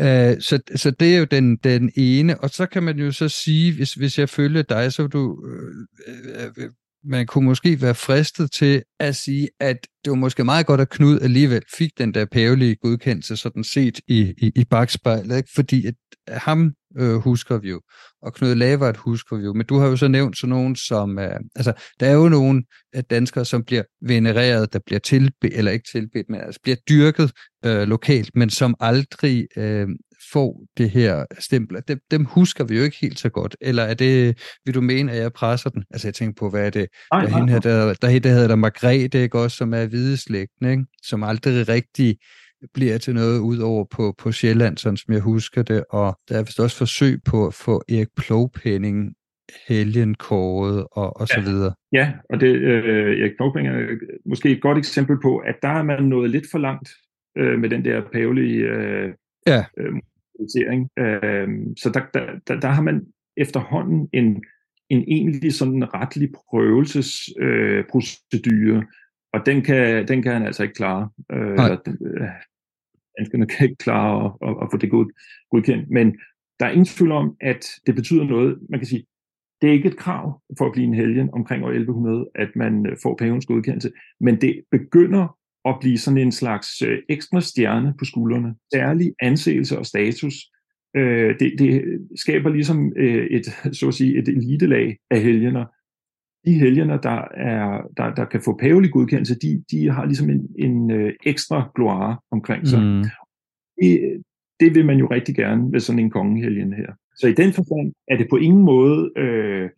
[0.00, 0.06] Uh,
[0.40, 3.76] så, så det er jo den, den ene, og så kan man jo så sige,
[3.76, 6.70] hvis, hvis jeg følger dig, så du, øh, øh, øh,
[7.04, 10.88] man kunne måske være fristet til at sige, at det var måske meget godt, at
[10.88, 15.50] Knud alligevel fik den der pavelige godkendelse, sådan set i, i, i bagspejlet, ikke?
[15.54, 15.94] fordi at
[16.28, 17.80] ham øh, husker vi jo,
[18.22, 21.18] og Knud Lavert husker vi jo, men du har jo så nævnt sådan nogen som,
[21.18, 22.62] øh, altså der er jo nogle
[23.10, 27.32] danskere, som bliver venereret, der bliver tilbedt, eller ikke tilbedt, men altså bliver dyrket
[27.64, 29.88] øh, lokalt, men som aldrig øh,
[30.32, 31.82] får det her stempel.
[31.88, 35.12] Dem, dem husker vi jo ikke helt så godt, eller er det, vil du mene,
[35.12, 35.84] at jeg presser den?
[35.90, 38.30] Altså jeg tænker på, hvad er det, Nej, der, nej, hende her, der, der, der
[38.30, 40.84] hedder der Margrethe, ikke også, som er hvideslægten, ikke?
[41.02, 42.16] som aldrig rigtig
[42.74, 46.38] bliver til noget ud over på, på Sjælland, sådan som jeg husker det, og der
[46.38, 49.14] er vist også forsøg på at få Erik Plovpenning
[49.68, 51.74] helgenkåret og, og så videre.
[51.92, 53.86] Ja, og det, øh, Erik Plovpenning er
[54.26, 56.88] måske et godt eksempel på, at der er man nået lidt for langt
[57.38, 59.12] øh, med den der pavelige øh,
[59.46, 59.64] Ja.
[59.78, 59.92] øh.
[60.98, 63.06] Øh, så der, der, der, der har man
[63.36, 64.44] efterhånden en,
[64.90, 68.86] en egentlig sådan retlig prøvelsesprocedure, øh, procedure,
[69.32, 71.10] og den kan, den kan han altså ikke klare.
[71.32, 72.28] Øh, eller, øh,
[73.18, 75.06] danskerne kan ikke klare at, at, at få det god,
[75.50, 75.90] godkendt.
[75.90, 76.16] Men
[76.60, 78.58] der er ingen tvivl om, at det betyder noget.
[78.70, 79.04] Man kan sige,
[79.60, 82.86] det er ikke et krav for at blive en helgen omkring år 1100, at man
[82.86, 83.90] øh, får pavens godkendelse,
[84.20, 88.54] men det begynder at blive sådan en slags øh, ekstra stjerne på skuldrene.
[88.74, 90.34] Særlig anseelse og status.
[90.96, 91.82] Øh, det, det
[92.16, 95.64] skaber ligesom et, så at sige, et elitelag af helgener.
[96.46, 100.48] De helgener, der, er, der, der kan få pavelig godkendelse, de, de har ligesom en,
[100.58, 102.82] en øh, ekstra gloire omkring sig.
[102.82, 103.04] Mm.
[103.82, 104.22] Det,
[104.60, 106.92] det vil man jo rigtig gerne med sådan en kongehelgen her.
[107.16, 109.70] Så i den forstand er det på ingen måde øh,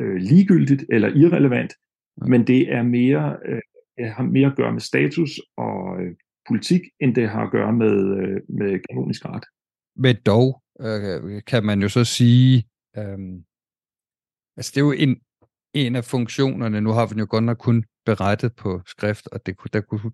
[0.00, 1.72] øh, ligegyldigt eller irrelevant,
[2.26, 3.60] men det er mere, øh,
[4.10, 6.14] har mere at gøre med status og øh,
[6.48, 9.44] politik, end det har at gøre med, øh, med kanonisk ret.
[9.96, 12.64] Men dog øh, kan man jo så sige,
[12.96, 13.18] øh,
[14.56, 15.16] altså det er jo en,
[15.74, 19.56] en af funktionerne, nu har vi jo godt nok kun berettet på skrift, og det
[19.56, 20.10] kunne, der kunne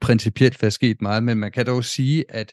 [0.00, 2.52] principielt være sket meget, men man kan dog sige, at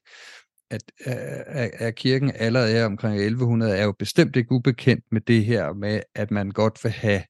[0.71, 1.13] at, øh,
[1.45, 5.73] at, at kirken allerede er omkring 1100, er jo bestemt ikke ubekendt med det her
[5.73, 7.21] med, at man godt vil have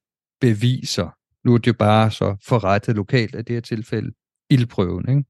[0.42, 1.10] beviser.
[1.46, 4.12] Nu er det jo bare så forrettet lokalt, i det her tilfælde
[4.50, 5.24] ildprøven, ikke?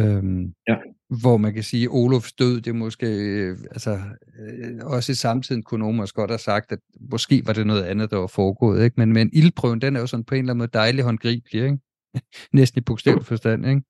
[0.00, 0.74] Øhm, Ja.
[1.20, 5.14] Hvor man kan sige, at Olofs død, det er måske, øh, altså, øh, også i
[5.14, 6.78] samtiden kunne nogen måske godt have sagt, at
[7.10, 8.94] måske var det noget andet, der var foregået, ikke?
[8.96, 11.78] Men, men ildprøven, den er jo sådan på en eller anden måde dejlig håndgribelig, ikke?
[12.52, 13.82] Næsten i bogstavelig forstand, ikke?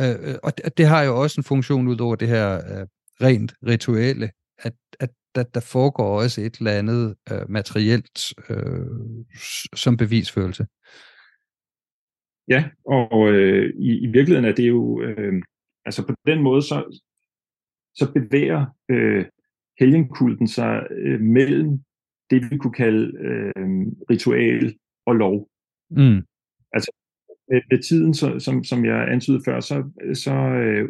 [0.00, 2.86] Øh, øh og det, det har jo også en funktion ud over det her øh,
[3.20, 8.86] rent rituelle, at, at der, der foregår også et eller andet øh, materielt øh,
[9.74, 10.66] som bevisførelse.
[12.48, 15.42] Ja, og øh, i, i virkeligheden er det jo, øh,
[15.86, 17.00] altså på den måde, så,
[17.94, 19.24] så bevæger øh,
[19.80, 21.80] helgenkulten sig øh, mellem
[22.30, 24.76] det, vi kunne kalde øh, ritual
[25.06, 25.48] og lov.
[25.90, 26.22] Mm.
[27.50, 30.88] med, med tiden, så, som, som jeg antydede før, så, så øh,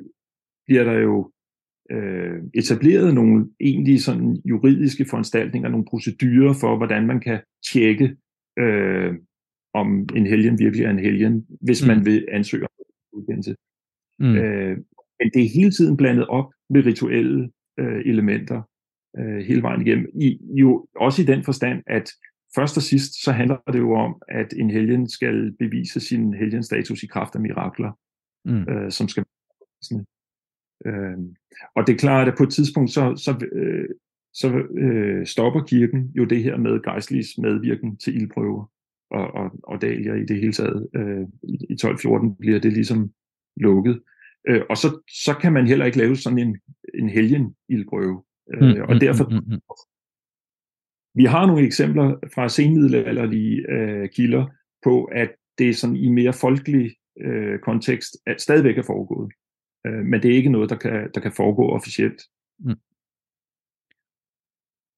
[0.66, 1.32] bliver der jo
[1.90, 7.40] øh, etableret nogle egentlige sådan juridiske foranstaltninger, nogle procedurer for, hvordan man kan
[7.72, 8.16] tjekke,
[8.58, 9.14] øh,
[9.74, 11.88] om en helgen virkelig er en helgen, hvis Mm.
[11.88, 12.68] man vil ansøge om
[13.12, 13.56] godkendelse.
[14.18, 14.36] Mm.
[14.36, 14.76] Øh,
[15.18, 18.62] men det er hele tiden blandet op med rituelle øh, elementer
[19.18, 20.06] øh, hele vejen igennem.
[20.20, 22.10] I, jo også i den forstand, at
[22.54, 27.02] først og sidst, så handler det jo om, at en helgen skal bevise sin helgenstatus
[27.02, 27.92] i kraft af mirakler,
[28.48, 28.68] Mm.
[28.68, 29.24] øh, som skal
[30.86, 31.18] øh,
[31.76, 33.88] Og det er klart, at på et tidspunkt, så, så, øh,
[34.34, 34.48] så
[34.78, 38.70] øh, stopper kirken jo det her med gejstliges medvirken til ildprøver
[39.10, 40.88] og, og, og dalier i det hele taget.
[40.94, 43.10] Øh, I 1214 bliver det ligesom
[43.56, 44.02] lukket.
[44.48, 46.58] Øh, og så, så kan man heller ikke lave sådan en,
[46.94, 48.22] en helgen ildprøve.
[48.54, 49.60] Øh, og derfor, mm, mm, mm.
[51.14, 54.46] vi har nogle eksempler fra senmiddelalderlige øh, kilder
[54.84, 59.32] på, at det er sådan i mere folkelig øh, kontekst at stadigvæk er foregået.
[59.86, 62.22] Øh, men det er ikke noget, der kan, der kan foregå officielt.
[62.58, 62.74] Mm.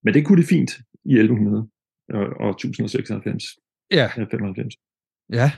[0.02, 0.70] Men det kunne det fint
[1.04, 1.68] i 1100
[2.08, 3.44] og, og 1096.
[3.90, 4.74] Ja, Ja, 95.
[5.32, 5.50] ja.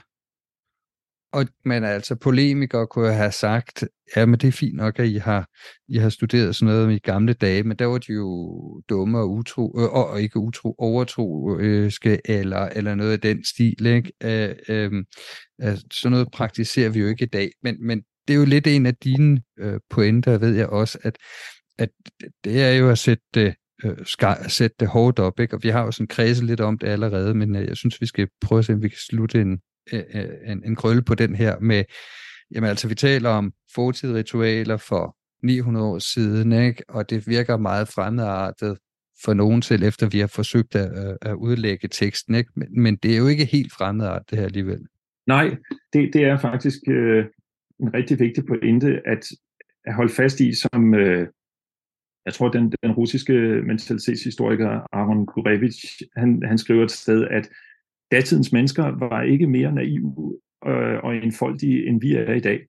[1.33, 3.85] Og, men altså, polemikere kunne jeg have sagt,
[4.17, 5.49] ja, men det er fint nok, at I har,
[5.89, 9.31] I har studeret sådan noget i gamle dage, men der var de jo dumme og
[9.31, 14.13] utro, øh, og, ikke utro, overtroiske, eller, eller noget af den stil, ikke?
[14.25, 14.29] Øhm,
[14.69, 15.05] øh, øh,
[15.59, 18.67] altså, sådan noget praktiserer vi jo ikke i dag, men, men det er jo lidt
[18.67, 21.19] en af dine øh, pointer, ved jeg også, at,
[21.79, 21.89] at
[22.45, 23.55] det er jo at sætte
[23.85, 25.57] øh, skal sætte det hårdt op, ikke?
[25.57, 28.07] og vi har jo sådan kredset lidt om det allerede, men øh, jeg synes, vi
[28.07, 29.61] skal prøve at se, om vi kan slutte en,
[29.93, 31.85] Øh, øh, en, en krølle på den her med,
[32.55, 36.85] jamen altså, vi taler om fortidritualer for 900 år siden, ikke?
[36.89, 38.79] og det virker meget fremmedartet
[39.25, 42.51] for nogen selv, efter vi har forsøgt at, at udlægge teksten, ikke?
[42.57, 44.87] Men, men det er jo ikke helt fremmedartet det her alligevel.
[45.27, 45.57] Nej,
[45.93, 47.25] det, det er faktisk øh,
[47.81, 49.25] en rigtig vigtig pointe, at,
[49.85, 51.29] at holde fast i, som øh,
[52.27, 53.33] jeg tror, den, den russiske
[53.67, 57.49] mentalitetshistoriker Aaron Gurevich, han, han skriver et sted, at
[58.13, 62.67] datidens mennesker var ikke mere naive øh, og enfoldige, end vi er i dag.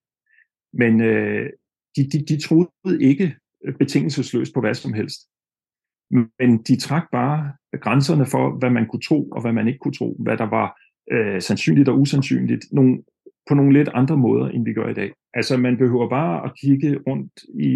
[0.74, 1.50] Men øh,
[1.96, 3.36] de, de, de troede ikke
[3.80, 5.20] betingelsesløst på hvad som helst.
[6.12, 9.94] Men de trak bare grænserne for, hvad man kunne tro og hvad man ikke kunne
[9.94, 10.80] tro, hvad der var
[11.12, 13.04] øh, sandsynligt og usandsynligt, nogle,
[13.50, 15.12] på nogle lidt andre måder, end vi gør i dag.
[15.34, 17.74] Altså man behøver bare at kigge rundt i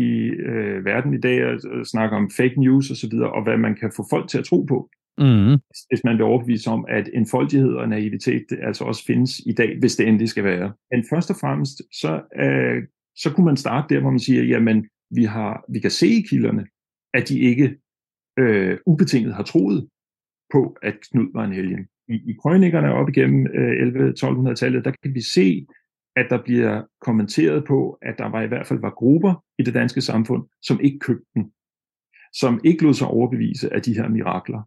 [0.50, 3.76] øh, verden i dag og, og snakke om fake news osv., og, og hvad man
[3.76, 4.90] kan få folk til at tro på.
[5.18, 5.60] Mm.
[5.90, 9.96] Hvis man vil overbevise om, at enfoldighed og naivitet altså også findes i dag, hvis
[9.96, 10.74] det endelig skal være.
[10.92, 12.84] Men først og fremmest, så, øh,
[13.16, 16.22] så kunne man starte der, hvor man siger, jamen, vi, har, vi kan se i
[16.22, 16.68] kilderne,
[17.14, 17.78] at de ikke
[18.40, 19.90] øh, ubetinget har troet
[20.54, 21.88] på, at Knud var en helgen.
[22.08, 25.66] I, i krønikerne op igennem øh, 11-1200-tallet, der kan vi se,
[26.16, 29.74] at der bliver kommenteret på, at der var i hvert fald var grupper i det
[29.74, 31.52] danske samfund, som ikke købte den,
[32.34, 34.62] som ikke lod sig overbevise af de her mirakler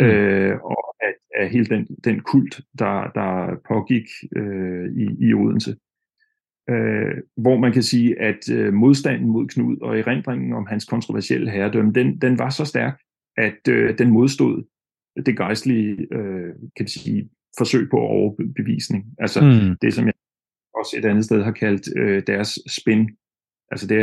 [0.00, 5.76] øh, og af, af hele den, den kult, der, der pågik øh, i, i Odense.
[6.70, 11.50] Øh, hvor man kan sige, at øh, modstanden mod Knud og erindringen om hans kontroversielle
[11.50, 13.00] herredømme, den, den var så stærk,
[13.36, 14.64] at øh, den modstod
[15.26, 17.28] det gejstlige øh, kan vi sige,
[17.58, 19.04] forsøg på overbevisning.
[19.18, 19.76] Altså mm.
[19.82, 20.14] det, som jeg
[20.74, 23.10] også et andet sted har kaldt øh, deres spin.
[23.70, 23.98] Altså det,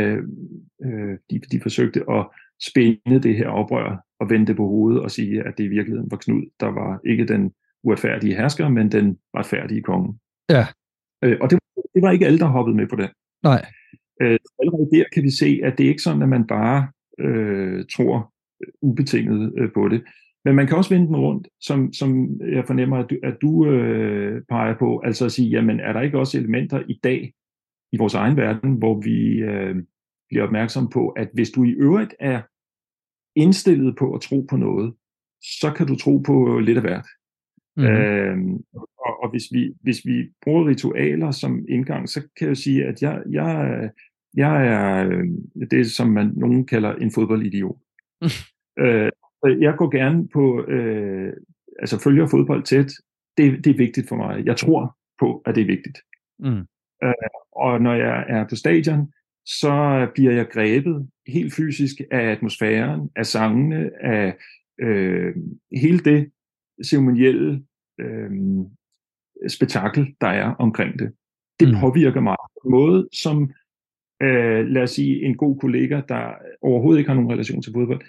[0.84, 2.26] øh, de, de forsøgte at
[2.62, 6.10] spænde det her oprør og vende det på hovedet og sige, at det i virkeligheden
[6.10, 7.52] var Knud, der var ikke den
[7.82, 10.18] uretfærdige hersker, men den retfærdige konge.
[10.50, 10.66] Ja.
[11.24, 11.58] Øh, og det,
[11.94, 13.10] det var ikke alle, der hoppede med på det.
[13.42, 13.66] Nej.
[14.22, 16.88] Øh, allerede der kan vi se, at det er ikke sådan, at man bare
[17.20, 18.32] øh, tror
[18.82, 20.04] ubetinget øh, på det.
[20.44, 23.66] Men man kan også vende den rundt, som, som jeg fornemmer, at du, at du
[23.66, 27.32] øh, peger på, altså at sige, jamen er der ikke også elementer i dag
[27.92, 29.76] i vores egen verden, hvor vi øh,
[30.28, 32.42] bliver opmærksom på, at hvis du i øvrigt er
[33.36, 34.94] indstillet på at tro på noget,
[35.60, 37.06] så kan du tro på lidt af hvert.
[37.76, 37.94] Mm-hmm.
[37.94, 38.38] Øh,
[38.98, 43.02] og, og hvis vi hvis vi bruger ritualer som indgang, så kan jeg sige, at
[43.02, 43.90] jeg, jeg,
[44.34, 45.24] jeg er øh,
[45.70, 47.76] det, som man nogen kalder en fodboldidiot.
[48.82, 49.10] øh,
[49.44, 51.32] jeg går gerne på, øh,
[51.78, 52.92] altså følger fodbold tæt.
[53.38, 54.46] Det, det er vigtigt for mig.
[54.46, 55.98] Jeg tror på, at det er vigtigt.
[56.38, 56.66] Mm.
[57.04, 57.14] Øh,
[57.52, 59.12] og når jeg er på stadion,
[59.46, 64.36] så bliver jeg grebet helt fysisk af atmosfæren, af sangene, af
[64.80, 65.34] øh,
[65.72, 66.30] hele det
[66.84, 67.62] ceremonielle
[68.00, 68.30] øh,
[69.48, 71.12] spektakel, der er omkring det.
[71.60, 71.74] Det mm.
[71.80, 73.50] påvirker mig på en måde, som
[74.22, 78.00] øh, lad os sige en god kollega, der overhovedet ikke har nogen relation til fodbold,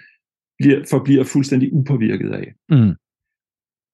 [0.58, 2.54] bliver, forbliver fuldstændig upåvirket af.
[2.68, 2.94] Mm.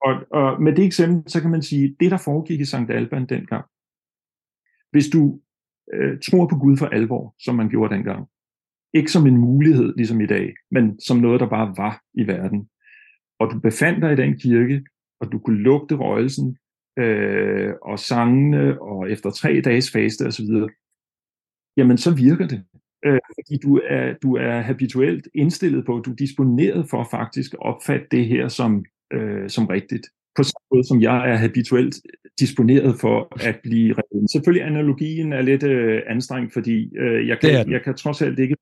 [0.03, 3.27] Og, og med det eksempel, så kan man sige, det der foregik i Sankt Alban
[3.27, 3.65] dengang,
[4.91, 5.41] hvis du
[5.95, 8.27] øh, tror på Gud for alvor, som man gjorde dengang,
[8.95, 12.69] ikke som en mulighed, ligesom i dag, men som noget, der bare var i verden,
[13.41, 14.85] og du befandt dig i den kirke,
[15.21, 16.57] og du kunne lugte røgelsen,
[16.99, 20.47] øh, og sangene, og efter tre dages faste osv.,
[21.77, 22.65] jamen så virker det
[23.07, 27.63] øh, fordi du er, du er habituelt indstillet på, du er disponeret for faktisk at
[27.63, 30.07] opfatte det her som, øh, som rigtigt.
[30.37, 31.97] På samme måde som jeg er habituelt
[32.41, 34.31] disponeret for at blive reddet.
[34.33, 38.57] Selvfølgelig analogien er lidt øh, anstrengt, fordi øh, jeg, kan, jeg kan trods alt ikke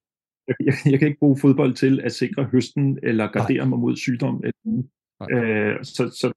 [0.49, 3.67] jeg, jeg kan ikke bruge fodbold til at sikre høsten eller gardere Nej.
[3.67, 4.45] mig mod sygdom.
[5.31, 6.33] Øh, så, så,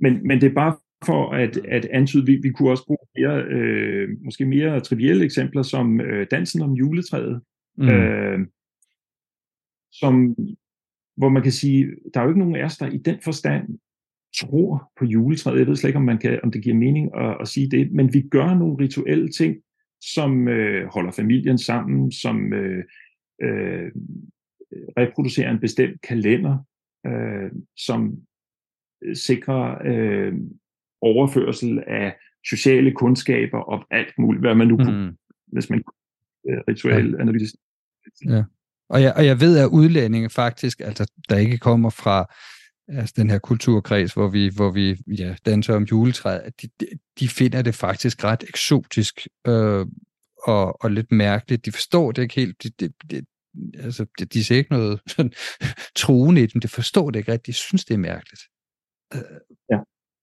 [0.00, 3.42] men, men det er bare for at, at antyde, vi, vi kunne også bruge mere,
[3.42, 7.42] øh, måske mere trivielle eksempler, som øh, dansen om juletræet,
[7.76, 7.88] mm.
[7.88, 8.38] øh,
[9.92, 10.36] som,
[11.16, 13.78] hvor man kan sige, der er jo ikke nogen af os, der i den forstand
[14.40, 15.58] tror på juletræet.
[15.58, 17.92] Jeg ved slet ikke, om, man kan, om det giver mening at, at sige det,
[17.92, 19.56] men vi gør nogle rituelle ting,
[20.02, 22.84] som øh, holder familien sammen, som øh,
[23.42, 23.90] øh,
[24.98, 26.58] reproducerer en bestemt kalender,
[27.06, 28.16] øh, som
[29.14, 30.32] sikrer øh,
[31.00, 32.16] overførsel af
[32.48, 35.16] sociale kundskaber og alt muligt, hvad man nu kunne, mm.
[35.52, 35.82] hvis man
[36.44, 37.20] uh, ritual ja.
[37.20, 37.56] analyse.
[38.28, 38.44] Ja.
[38.88, 42.34] Og jeg, og jeg ved, at udlændinge faktisk, altså der ikke kommer fra
[42.88, 46.68] altså den her kulturkreds, hvor vi, hvor vi ja, danser om juletræet, at de,
[47.20, 49.86] de finder det faktisk ret eksotisk øh,
[50.42, 51.64] og, og lidt mærkeligt.
[51.64, 52.62] De forstår det ikke helt.
[52.62, 53.26] De, de, de,
[53.78, 55.32] altså, de, de ser ikke noget sådan,
[56.04, 56.60] troende i dem.
[56.60, 57.46] Det forstår det ikke rigtigt.
[57.46, 58.42] De synes, det er mærkeligt.
[59.14, 59.78] Øh, ja.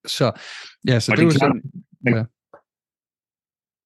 [0.05, 0.39] Så,
[0.87, 1.61] ja, så og det, det er sådan,
[2.01, 2.23] man, ja.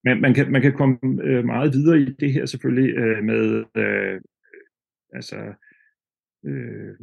[0.04, 3.64] man, man, kan, man kan komme øh, meget videre i det her selvfølgelig øh, med,
[3.76, 4.22] øh,
[5.14, 5.36] altså,
[6.46, 6.94] øh,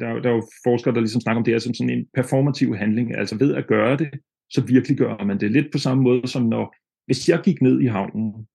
[0.00, 2.76] der, der er jo forskere, der ligesom snakker om det her som sådan en performativ
[2.76, 4.10] handling, altså ved at gøre det,
[4.50, 5.50] så virkelig gør man det.
[5.50, 6.76] Lidt på samme måde som når,
[7.06, 8.46] hvis jeg gik ned i havnen,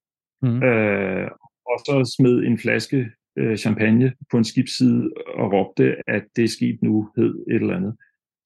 [0.42, 0.64] mm.
[0.64, 1.28] øh,
[1.66, 6.82] og så smed en flaske øh, champagne på en skibsside og råbte, at det skib
[6.82, 7.98] nu hed et eller andet,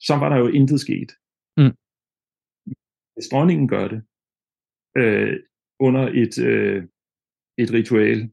[0.01, 1.11] så var der jo intet sket.
[1.57, 1.75] Mm.
[3.13, 4.01] Hvis dronningen gør det,
[4.97, 5.39] øh,
[5.79, 6.83] under et, øh,
[7.57, 8.29] et ritual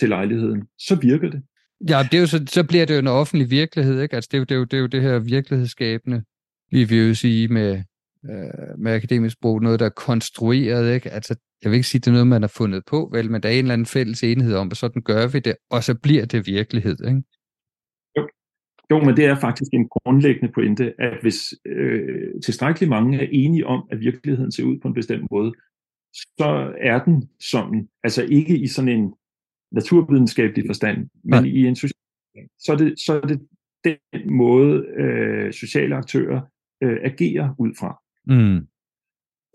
[0.00, 1.42] til lejligheden, så virker det.
[1.80, 4.16] Ja, det er jo så, så bliver det jo en offentlig virkelighed, ikke?
[4.16, 6.22] Altså, det er jo det, er jo, det, er jo det her virkelighedsskabende,
[6.70, 7.82] vi vil jo sige med,
[8.24, 11.10] øh, med akademisk sprog, noget, der er konstrueret, ikke?
[11.10, 13.48] Altså, jeg vil ikke sige, det er noget, man har fundet på, vel, men der
[13.48, 16.24] er en eller anden fælles enhed om, og sådan gør vi det, og så bliver
[16.24, 17.22] det virkelighed, ikke?
[18.16, 18.28] Jo,
[18.90, 23.66] jo men det er faktisk en grundlæggende pointe, at hvis øh, tilstrækkeligt mange er enige
[23.66, 25.52] om, at virkeligheden ser ud på en bestemt måde,
[26.12, 29.14] så er den sådan, altså ikke i sådan en
[29.72, 31.50] naturvidenskabelig forstand, men ja.
[31.50, 31.98] i en social
[32.58, 33.40] så er det, så er det
[33.84, 36.40] den måde, øh, sociale aktører
[36.82, 38.02] øh, agerer ud fra.
[38.26, 38.66] Mm.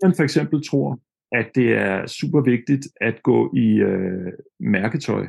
[0.02, 1.00] Man for eksempel tror,
[1.32, 5.28] at det er super vigtigt at gå i øh, mærketøj.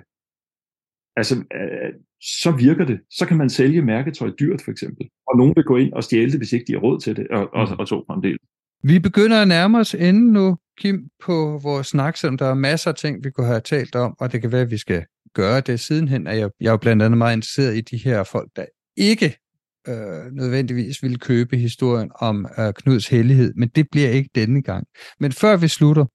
[1.15, 2.99] Altså, øh, så virker det.
[3.09, 5.09] Så kan man sælge mærketøj dyrt, for eksempel.
[5.27, 7.27] Og nogen vil gå ind og stjæle det, hvis ikke de har råd til det,
[7.27, 8.41] og, og, og så fremdeles.
[8.87, 12.91] Vi begynder at nærme os enden nu, Kim, på vores snak, selvom der er masser
[12.91, 15.61] af ting, vi kunne have talt om, og det kan være, at vi skal gøre
[15.61, 16.27] det sidenhen.
[16.27, 18.65] At jeg, jeg er jo blandt andet meget interesseret i de her folk, der
[18.97, 19.37] ikke
[19.87, 24.87] øh, nødvendigvis vil købe historien om øh, Knuds hellighed, men det bliver ikke denne gang.
[25.19, 26.05] Men før vi slutter,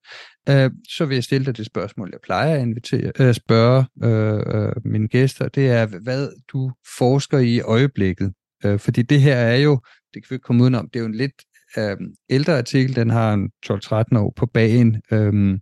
[0.49, 4.63] øh, så vil jeg stille dig det spørgsmål, jeg plejer at invitere, øh, spørge øh,
[4.63, 8.33] øh, mine gæster, det er, hvad du forsker i i øjeblikket.
[8.65, 9.81] Øh, fordi det her er jo,
[10.15, 11.33] det kan vi ikke komme udenom, det er jo en lidt
[11.79, 11.97] øh,
[12.31, 15.59] ældre artikel, den har en 12-13 år på bagen, øh,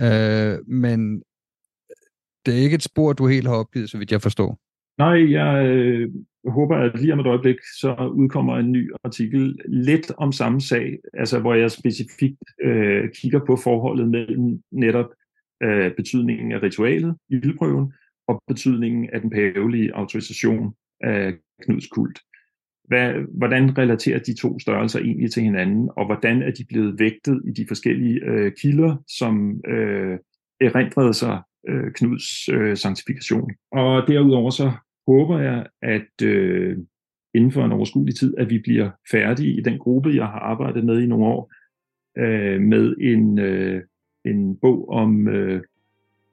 [0.00, 1.96] øh, men øh,
[2.46, 4.58] det er ikke et spor, du helt har opgivet, så vidt jeg forstår.
[4.98, 6.08] Nej, jeg øh,
[6.48, 10.98] håber, at lige om et øjeblik, så udkommer en ny artikel lidt om samme sag,
[11.14, 15.06] altså hvor jeg specifikt øh, kigger på forholdet mellem netop
[15.62, 17.92] øh, betydningen af ritualet i ildprøven
[18.28, 22.18] og betydningen af den pavelige autorisation af Knuds kult.
[22.88, 27.42] Hvad, hvordan relaterer de to størrelser egentlig til hinanden, og hvordan er de blevet vægtet
[27.44, 30.18] i de forskellige øh, kilder, som øh,
[30.60, 33.50] erindrede sig øh, Knuds øh, sanktifikation.
[33.72, 34.72] Og derudover så
[35.06, 36.76] håber jeg, at øh,
[37.34, 40.84] inden for en overskuelig tid, at vi bliver færdige i den gruppe, jeg har arbejdet
[40.84, 41.52] med i nogle år,
[42.18, 43.82] øh, med en, øh,
[44.24, 45.62] en bog om øh,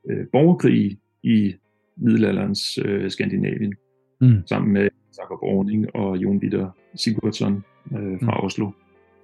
[0.10, 1.56] øh, borgerkrig i
[1.98, 3.74] middelalderens øh, Skandinavien,
[4.22, 4.48] mm.
[4.48, 4.90] sammen med
[5.26, 8.46] Jakob Orning og Jon Witter Sigurdsson øh, fra mm.
[8.46, 8.72] Oslo.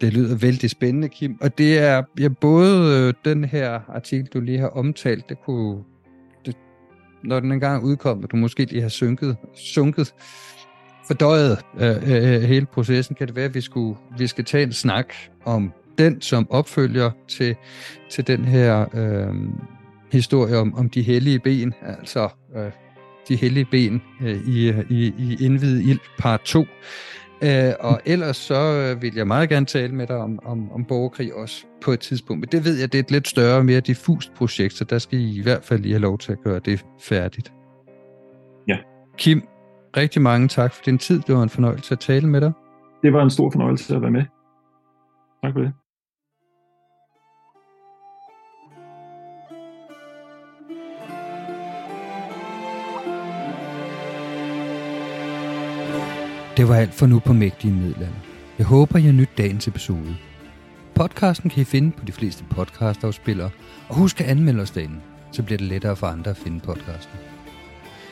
[0.02, 1.38] Det lyder vældig spændende, Kim.
[1.42, 5.84] Og det er ja, både øh, den her artikel, du lige har omtalt, det kunne
[7.24, 10.14] når den engang udkommer, du måske lige har synket, sunket,
[11.08, 14.72] fordøjet øh, øh, hele processen, kan det være, at vi, skulle, vi skal tage en
[14.72, 15.14] snak
[15.46, 17.56] om den som opfølger til,
[18.10, 19.36] til den her øh,
[20.12, 22.72] historie om, om de hellige ben, altså øh,
[23.28, 26.66] de hellige ben øh, i, i, i Indvid Ild part 2.
[27.44, 30.86] Øh, og ellers så øh, vil jeg meget gerne tale med dig om, om, om
[30.86, 32.40] borgerkrig også på et tidspunkt.
[32.40, 35.20] Men det ved jeg, det er et lidt større, mere diffust projekt, så der skal
[35.20, 37.54] I i hvert fald lige have lov til at gøre det færdigt.
[38.68, 38.78] Ja.
[39.18, 39.42] Kim,
[39.98, 41.22] rigtig mange tak for din tid.
[41.28, 42.52] Det var en fornøjelse at tale med dig.
[43.04, 44.24] Det var en stor fornøjelse at være med.
[45.44, 45.74] Tak for det.
[56.62, 58.20] Det var alt for nu på Mægtige Middelalder.
[58.58, 60.16] Jeg håber, I har nydt dagens episode.
[60.96, 63.50] Podcasten kan I finde på de fleste podcastafspillere,
[63.90, 64.96] og husk at anmelde os derinde,
[65.32, 67.20] så bliver det lettere for andre at finde podcasten.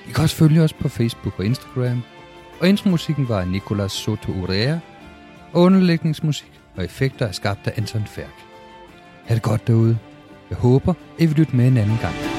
[0.08, 2.02] I kan også følge os på Facebook og Instagram,
[2.60, 4.78] og intromusikken var af Nicolas Soto Urea,
[5.54, 8.36] og underlægningsmusik og effekter er skabt af Anton Færk.
[9.26, 9.98] Ha' det godt derude.
[10.50, 12.39] Jeg håber, I vil lytte med en anden gang.